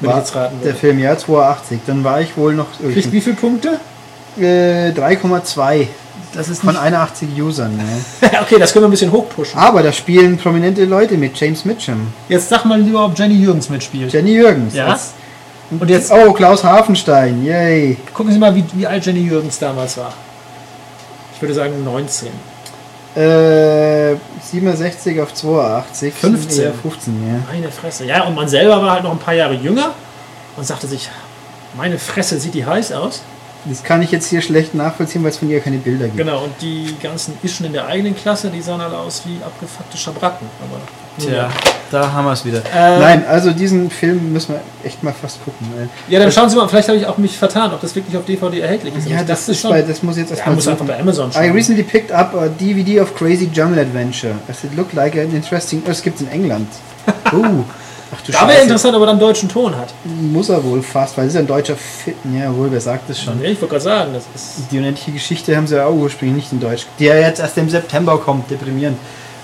Wenn 0.00 0.10
ich 0.10 0.16
jetzt 0.16 0.36
raten 0.36 0.56
der 0.58 0.66
würde. 0.66 0.78
Film, 0.78 0.98
ja, 1.00 1.18
82. 1.18 1.80
Dann 1.86 2.04
war 2.04 2.20
ich 2.20 2.36
wohl 2.36 2.54
noch 2.54 2.66
Kriegt 2.80 3.10
wie 3.10 3.20
viele 3.20 3.34
Punkte? 3.34 3.80
äh, 4.40 4.90
3,2 4.90 5.88
Das 6.34 6.48
ist 6.48 6.62
von 6.62 6.76
81 6.76 7.28
Usern. 7.40 7.76
Ne? 7.76 7.84
okay, 8.42 8.56
das 8.58 8.72
können 8.72 8.84
wir 8.84 8.88
ein 8.88 8.90
bisschen 8.90 9.10
hochpushen. 9.12 9.58
Aber 9.58 9.82
da 9.82 9.92
spielen 9.92 10.36
prominente 10.36 10.84
Leute 10.84 11.16
mit. 11.16 11.38
James 11.40 11.64
Mitchum, 11.64 12.12
Jetzt 12.28 12.48
sag 12.48 12.64
mal 12.64 12.80
lieber, 12.80 13.04
ob 13.06 13.18
Jenny 13.18 13.34
Jürgens 13.34 13.68
mitspielt. 13.70 14.12
Jenny 14.12 14.32
Jürgens. 14.34 14.74
Ja? 14.74 14.88
als- 14.88 15.12
Und 15.70 15.88
jetzt 15.88 16.10
Oh, 16.12 16.32
Klaus 16.32 16.62
Hafenstein. 16.64 17.44
Yay. 17.44 17.96
gucken 18.14 18.32
Sie 18.32 18.38
mal, 18.38 18.54
wie, 18.54 18.64
wie 18.74 18.86
alt 18.86 19.04
Jenny 19.04 19.20
Jürgens 19.20 19.58
damals 19.58 19.96
war. 19.96 20.12
Ich 21.34 21.40
würde 21.42 21.54
sagen 21.54 21.82
19. 21.84 22.28
Äh, 23.16 24.16
67 24.42 25.20
auf 25.20 25.32
82. 25.34 26.14
15. 26.14 26.64
Ja, 26.64 26.70
15, 26.72 27.28
ja. 27.28 27.34
Meine 27.52 27.70
Fresse. 27.70 28.04
Ja, 28.04 28.24
und 28.24 28.34
man 28.34 28.48
selber 28.48 28.80
war 28.82 28.92
halt 28.92 29.02
noch 29.04 29.12
ein 29.12 29.18
paar 29.18 29.34
Jahre 29.34 29.54
jünger 29.54 29.92
und 30.56 30.64
sagte 30.66 30.86
sich, 30.86 31.08
meine 31.76 31.98
Fresse, 31.98 32.38
sieht 32.38 32.54
die 32.54 32.64
heiß 32.64 32.92
aus. 32.92 33.22
Das 33.64 33.82
kann 33.82 34.00
ich 34.02 34.10
jetzt 34.10 34.26
hier 34.28 34.40
schlecht 34.40 34.74
nachvollziehen, 34.74 35.22
weil 35.22 35.30
es 35.30 35.36
von 35.38 35.50
ihr 35.50 35.60
keine 35.60 35.78
Bilder 35.78 36.06
gibt. 36.06 36.16
Genau, 36.16 36.44
und 36.44 36.52
die 36.60 36.94
ganzen 37.02 37.36
Ischen 37.42 37.66
in 37.66 37.72
der 37.72 37.86
eigenen 37.86 38.14
Klasse, 38.16 38.50
die 38.50 38.60
sahen 38.62 38.80
alle 38.80 38.96
aus 38.96 39.22
wie 39.26 39.42
abgefuckte 39.44 39.96
Schabracken. 39.98 40.46
Aber 40.60 40.80
Tja, 41.18 41.50
da 41.90 42.12
haben 42.12 42.26
wir 42.26 42.32
es 42.32 42.44
wieder. 42.44 42.58
Ähm, 42.74 43.00
Nein, 43.00 43.24
also 43.26 43.50
diesen 43.50 43.90
Film 43.90 44.32
müssen 44.32 44.54
wir 44.54 44.60
echt 44.84 45.02
mal 45.02 45.12
fast 45.12 45.44
gucken. 45.44 45.66
weil- 45.76 45.88
Ja, 46.08 46.20
dann 46.20 46.30
schauen 46.30 46.48
Sie 46.48 46.54
mal, 46.56 46.68
vielleicht 46.68 46.88
habe 46.88 46.96
ich 46.98 47.06
auch 47.06 47.18
mich 47.18 47.36
vertan, 47.36 47.72
ob 47.74 47.80
das 47.80 47.94
wirklich 47.96 48.16
auf 48.16 48.24
DVD 48.24 48.60
erhältlich 48.60 48.94
ist. 48.94 49.08
Ja, 49.08 49.24
das, 49.24 49.40
dachte 49.40 49.50
ist 49.52 49.60
schon. 49.60 49.70
bei, 49.70 49.82
das 49.82 50.02
muss 50.04 50.16
ich 50.16 50.20
jetzt 50.20 50.30
ja, 50.30 50.36
erstmal 50.36 50.54
muss 50.54 50.68
einfach 50.68 50.86
bei 50.86 50.98
Amazon 51.00 51.30
I 51.30 51.32
schauen. 51.34 51.52
recently 51.52 51.82
picked 51.82 52.12
up 52.12 52.34
a 52.36 52.46
DVD 52.48 53.00
of 53.00 53.14
Crazy 53.16 53.50
Jungle 53.52 53.80
Adventure. 53.80 54.34
Does 54.46 54.62
it 54.62 54.76
look 54.76 54.92
like 54.92 55.14
an 55.16 55.34
interesting... 55.34 55.82
Oh, 55.86 55.90
es 55.90 56.00
gibt's 56.02 56.20
in 56.20 56.28
England. 56.30 56.68
Uh, 57.32 57.62
ach 58.14 58.20
du 58.22 58.32
Da 58.32 58.48
wäre 58.48 58.62
interessant, 58.62 58.94
ob 58.94 59.02
er 59.02 59.06
dann 59.06 59.18
deutschen 59.18 59.48
Ton 59.48 59.76
hat. 59.76 59.92
Muss 60.04 60.48
er 60.48 60.62
wohl 60.62 60.82
fast, 60.82 61.16
weil 61.16 61.26
es 61.26 61.34
ist 61.34 61.38
ein 61.38 61.46
deutscher 61.46 61.76
Film. 61.76 62.16
Ja, 62.38 62.54
wohl, 62.54 62.70
wer 62.70 62.80
sagt 62.80 63.08
das 63.10 63.20
schon? 63.20 63.38
Nee, 63.38 63.48
ich 63.48 63.60
wollte 63.60 63.72
gerade 63.72 63.84
sagen, 63.84 64.14
das 64.14 64.24
ist. 64.34 64.70
Die 64.70 64.78
unendliche 64.78 65.12
Geschichte 65.12 65.56
haben 65.56 65.66
sie 65.66 65.76
ja 65.76 65.86
auch 65.86 65.94
ursprünglich 65.94 66.44
nicht 66.44 66.52
in 66.52 66.60
Deutsch. 66.60 66.86
Die 66.98 67.04
ja 67.04 67.16
jetzt 67.16 67.40
erst 67.40 67.56
im 67.58 67.68
September 67.68 68.18
kommt, 68.18 68.50
deprimierend. 68.50 68.98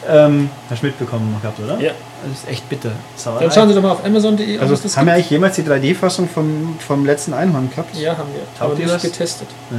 Ähm, 0.09 0.51
hast 0.69 0.83
du 0.83 0.87
mitbekommen 0.87 1.35
gehabt, 1.41 1.59
oder? 1.61 1.79
Ja. 1.81 1.93
Das 2.29 2.43
ist 2.43 2.49
echt 2.49 2.69
bitter. 2.69 2.93
Sauerei. 3.17 3.45
Dann 3.45 3.53
schauen 3.53 3.69
Sie 3.69 3.75
doch 3.75 3.83
mal 3.83 3.93
auf 3.93 4.05
Amazon.de, 4.05 4.59
also 4.59 4.77
das 4.77 4.97
haben 4.97 5.07
wir 5.07 5.15
eigentlich 5.15 5.31
jemals 5.31 5.57
die 5.57 5.63
3D-Fassung 5.63 6.29
vom, 6.29 6.79
vom 6.79 7.05
letzten 7.05 7.35
Einhorn 7.35 7.69
gehabt? 7.71 7.95
Ja, 7.97 8.17
haben 8.17 8.29
wir. 8.33 8.43
Taugt 8.59 8.73
Aber 8.73 8.81
ihr 8.81 8.87
nicht 8.87 8.95
was? 8.95 9.03
getestet. 9.03 9.49
Ja. 9.71 9.77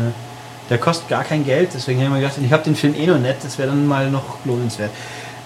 Der 0.69 0.77
kostet 0.79 1.09
gar 1.09 1.23
kein 1.23 1.45
Geld, 1.45 1.69
deswegen 1.73 1.99
habe 1.99 2.07
ich 2.07 2.13
mir 2.13 2.19
gedacht, 2.21 2.37
ich 2.43 2.51
habe 2.51 2.63
den 2.63 2.75
Film 2.75 2.95
eh 2.95 3.05
noch 3.05 3.19
nicht, 3.19 3.43
das 3.43 3.57
wäre 3.57 3.69
dann 3.69 3.85
mal 3.85 4.09
noch 4.09 4.37
lohnenswert. 4.45 4.89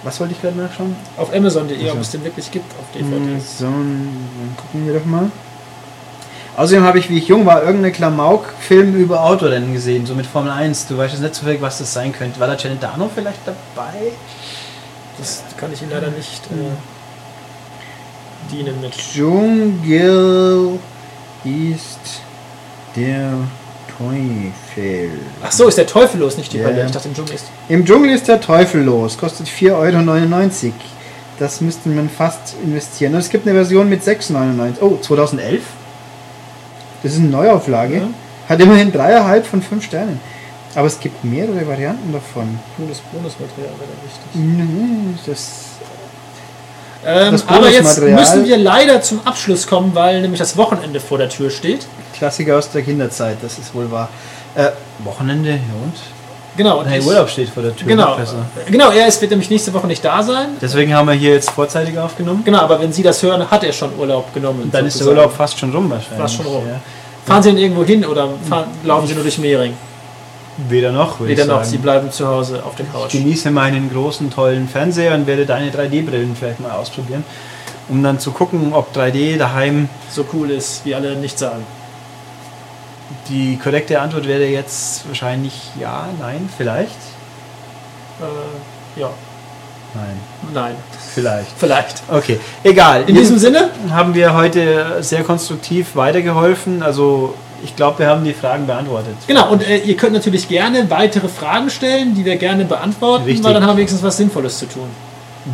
Was 0.02 0.18
wollte 0.20 0.32
ich 0.32 0.40
gerade 0.40 0.56
nachschauen? 0.56 0.96
Auf 1.16 1.34
Amazon.de, 1.34 1.76
ob 1.82 1.88
Also. 1.90 2.00
es 2.00 2.10
den 2.10 2.24
wirklich 2.24 2.50
gibt 2.50 2.72
auf 2.78 2.86
DVD. 2.94 3.38
So, 3.40 3.64
dann 3.66 4.56
gucken 4.56 4.86
wir 4.86 4.94
doch 4.94 5.04
mal. 5.04 5.30
Außerdem 6.56 6.82
habe 6.84 6.98
ich, 6.98 7.08
wie 7.10 7.18
ich 7.18 7.28
jung 7.28 7.46
war, 7.46 7.62
irgendeinen 7.62 7.92
Klamauk-Film 7.94 8.94
über 8.96 9.22
Autorennen 9.24 9.72
gesehen, 9.72 10.06
so 10.06 10.14
mit 10.14 10.26
Formel 10.26 10.50
1. 10.52 10.86
Du 10.88 10.96
weißt 10.98 11.12
jetzt 11.14 11.22
nicht 11.22 11.34
zufällig, 11.34 11.60
was 11.62 11.78
das 11.78 11.92
sein 11.92 12.12
könnte. 12.12 12.40
War 12.40 12.48
da 12.48 12.56
Celentano 12.58 13.10
vielleicht 13.14 13.40
dabei? 13.46 14.12
Das 15.18 15.42
kann 15.56 15.72
ich 15.72 15.82
Ihnen 15.82 15.90
leider 15.90 16.08
nicht 16.08 16.42
äh, 16.46 16.72
dienen 18.52 18.80
mit. 18.80 18.92
Dschungel 18.96 20.78
ist 21.44 22.20
der 22.96 23.32
Teufel. 24.00 25.10
Ach 25.42 25.52
so, 25.52 25.68
ist 25.68 25.76
der 25.78 25.86
Teufel 25.86 26.20
los, 26.20 26.36
nicht 26.38 26.52
die 26.52 26.64
Hölle. 26.64 26.78
ja. 26.80 26.86
Ich 26.86 26.92
dachte, 26.92 27.08
im 27.08 27.14
Dschungel 27.14 27.34
ist. 27.34 27.44
Im 27.68 27.84
Dschungel 27.84 28.10
ist 28.10 28.28
der 28.28 28.40
Teufel 28.40 28.82
los, 28.82 29.18
kostet 29.18 29.46
4,99 29.46 30.64
Euro. 30.66 30.72
Das 31.38 31.60
müsste 31.60 31.88
man 31.90 32.08
fast 32.10 32.54
investieren. 32.62 33.14
Und 33.14 33.20
es 33.20 33.30
gibt 33.30 33.46
eine 33.46 33.54
Version 33.56 33.88
mit 33.88 34.02
6,99 34.02 34.80
Oh, 34.80 34.96
2011? 35.00 35.62
Das 37.02 37.12
ist 37.12 37.18
eine 37.18 37.28
Neuauflage. 37.28 37.96
Ja. 37.96 38.08
Hat 38.48 38.60
immerhin 38.60 38.92
3,5 38.92 39.42
von 39.44 39.62
5 39.62 39.84
Sternen. 39.84 40.20
Aber 40.74 40.86
es 40.86 41.00
gibt 41.00 41.24
mehrere 41.24 41.66
Varianten 41.66 42.12
davon. 42.12 42.58
Cooles 42.76 43.00
Bonusmaterial 43.12 43.72
wäre 43.78 43.88
da 43.90 44.04
wichtig. 44.04 45.26
Das 45.26 45.69
Ähm, 47.06 47.40
aber 47.46 47.70
jetzt 47.70 48.00
müssen 48.00 48.44
wir 48.44 48.58
leider 48.58 49.00
zum 49.00 49.20
Abschluss 49.24 49.66
kommen, 49.66 49.94
weil 49.94 50.20
nämlich 50.20 50.38
das 50.38 50.56
Wochenende 50.56 51.00
vor 51.00 51.18
der 51.18 51.28
Tür 51.28 51.50
steht. 51.50 51.86
Klassiker 52.16 52.58
aus 52.58 52.70
der 52.70 52.82
Kinderzeit, 52.82 53.38
das 53.42 53.58
ist 53.58 53.74
wohl 53.74 53.90
wahr. 53.90 54.08
Äh, 54.54 54.70
Wochenende, 55.04 55.50
ja 55.50 55.56
und? 55.56 55.94
Genau. 56.56 56.80
und 56.80 56.86
Hey, 56.86 57.00
Urlaub 57.00 57.28
steht 57.30 57.48
vor 57.48 57.62
der 57.62 57.74
Tür. 57.74 57.88
Genau. 57.88 58.18
Genau, 58.70 58.90
er 58.90 59.06
ist, 59.06 59.20
wird 59.20 59.30
nämlich 59.30 59.48
nächste 59.48 59.72
Woche 59.72 59.86
nicht 59.86 60.04
da 60.04 60.22
sein. 60.22 60.48
Deswegen 60.60 60.94
haben 60.94 61.08
wir 61.08 61.14
hier 61.14 61.34
jetzt 61.34 61.50
vorzeitig 61.50 61.98
aufgenommen. 61.98 62.42
Genau, 62.44 62.58
aber 62.58 62.80
wenn 62.80 62.92
Sie 62.92 63.02
das 63.02 63.22
hören, 63.22 63.50
hat 63.50 63.64
er 63.64 63.72
schon 63.72 63.96
Urlaub 63.98 64.34
genommen. 64.34 64.64
Und 64.64 64.74
dann 64.74 64.84
ist 64.84 64.98
der 64.98 65.04
sozusagen. 65.04 65.18
Urlaub 65.18 65.36
fast 65.36 65.58
schon 65.58 65.72
rum 65.72 65.88
wahrscheinlich. 65.88 66.20
Fast 66.20 66.34
schon 66.36 66.46
rum. 66.46 66.64
Ja. 66.66 66.80
Fahren 67.24 67.42
Sie 67.42 67.50
denn 67.50 67.58
irgendwo 67.58 67.84
hin 67.84 68.04
oder 68.04 68.28
fahren, 68.48 68.66
laufen 68.84 69.06
Sie 69.06 69.14
nur 69.14 69.22
durch 69.22 69.38
Mehring? 69.38 69.74
Weder 70.68 70.92
noch, 70.92 71.20
Weder 71.20 71.42
ich 71.42 71.48
noch, 71.48 71.56
sagen. 71.58 71.68
Sie 71.68 71.78
bleiben 71.78 72.10
zu 72.10 72.26
Hause 72.28 72.62
auf 72.64 72.74
der 72.76 72.86
Ich 72.86 72.92
Couch. 72.92 73.12
genieße 73.12 73.50
meinen 73.50 73.90
großen, 73.90 74.30
tollen 74.30 74.68
Fernseher 74.68 75.14
und 75.14 75.26
werde 75.26 75.46
deine 75.46 75.70
3D-Brillen 75.70 76.36
vielleicht 76.36 76.60
mal 76.60 76.72
ausprobieren, 76.72 77.24
um 77.88 78.02
dann 78.02 78.18
zu 78.18 78.30
gucken, 78.32 78.72
ob 78.72 78.94
3D 78.94 79.38
daheim 79.38 79.88
So 80.10 80.24
cool 80.32 80.50
ist, 80.50 80.84
wie 80.84 80.94
alle 80.94 81.16
nicht 81.16 81.38
sagen. 81.38 81.64
die 83.28 83.56
korrekte 83.56 84.00
Antwort 84.00 84.26
wäre 84.28 84.44
jetzt 84.44 85.06
wahrscheinlich 85.08 85.70
ja, 85.80 86.08
nein, 86.20 86.48
vielleicht. 86.56 86.96
Äh, 88.20 89.00
ja, 89.00 89.10
Nein, 89.92 90.20
nein, 90.54 90.76
vielleicht. 91.14 91.50
vielleicht. 91.58 92.02
Okay, 92.08 92.38
egal. 92.62 93.02
In 93.08 93.16
diesem 93.16 93.38
Sinne, 93.38 93.70
haben 93.90 94.14
wir 94.14 94.34
heute 94.34 94.98
sehr 95.02 95.24
konstruktiv 95.24 95.96
weitergeholfen. 95.96 96.80
Also 96.84 97.34
ich 97.64 97.76
glaube, 97.76 97.98
wir 98.00 98.06
haben 98.08 98.24
die 98.24 98.32
Fragen 98.34 98.66
beantwortet. 98.66 99.14
genau, 99.26 99.50
und 99.50 99.66
äh, 99.66 99.78
ihr 99.78 99.96
könnt 99.96 100.12
natürlich 100.12 100.48
gerne 100.48 100.88
weitere 100.90 101.28
Fragen 101.28 101.70
stellen, 101.70 102.14
die 102.14 102.24
wir 102.24 102.36
gerne 102.36 102.64
beantworten, 102.64 103.24
Richtig. 103.24 103.44
weil 103.44 103.54
dann 103.54 103.62
haben 103.62 103.70
wir 103.70 103.76
wenigstens 103.78 104.02
was 104.02 104.16
Sinnvolles 104.16 104.58
zu 104.58 104.66
tun. 104.66 104.88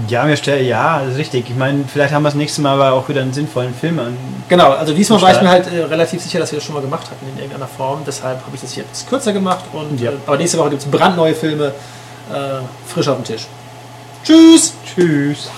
Ja, 0.09 0.27
wir 0.27 0.37
stellen, 0.37 0.67
ja, 0.67 0.99
das 1.01 1.13
ist 1.13 1.19
richtig. 1.19 1.49
Ich 1.49 1.55
meine, 1.57 1.85
vielleicht 1.87 2.13
haben 2.13 2.25
wir 2.25 2.29
das 2.29 2.35
nächste 2.35 2.61
Mal 2.61 2.73
aber 2.75 2.93
auch 2.93 3.09
wieder 3.09 3.23
einen 3.23 3.33
sinnvollen 3.33 3.73
Film 3.73 4.01
an. 4.01 4.17
Genau, 4.49 4.73
also 4.73 4.93
diesmal 4.93 5.23
war 5.23 5.31
ich 5.33 5.41
mir 5.41 5.49
halt 5.49 5.73
äh, 5.73 5.85
relativ 5.85 6.21
sicher, 6.21 6.41
dass 6.41 6.51
wir 6.51 6.57
das 6.59 6.65
schon 6.67 6.75
mal 6.75 6.81
gemacht 6.81 7.07
hatten 7.09 7.25
in 7.33 7.39
irgendeiner 7.39 7.69
Form. 7.69 8.01
Deshalb 8.05 8.45
habe 8.45 8.55
ich 8.55 8.61
das 8.61 8.73
hier 8.73 8.83
etwas 8.83 9.07
kürzer 9.07 9.33
gemacht. 9.33 9.65
Und, 9.73 10.01
Ja. 10.01 10.11
äh, 10.11 10.15
aber 10.27 10.39
nächste 10.39 10.59
Woche 10.59 10.71
gibt 10.71 10.83
es 10.83 10.89
brandneue 10.91 11.35
Filme, 11.35 11.67
äh, 12.33 12.39
frisch 12.93 13.07
auf 13.07 13.17
dem 13.17 13.25
Tisch. 13.25 13.47
Tschüss! 14.25 14.75
Tschüss. 14.85 15.49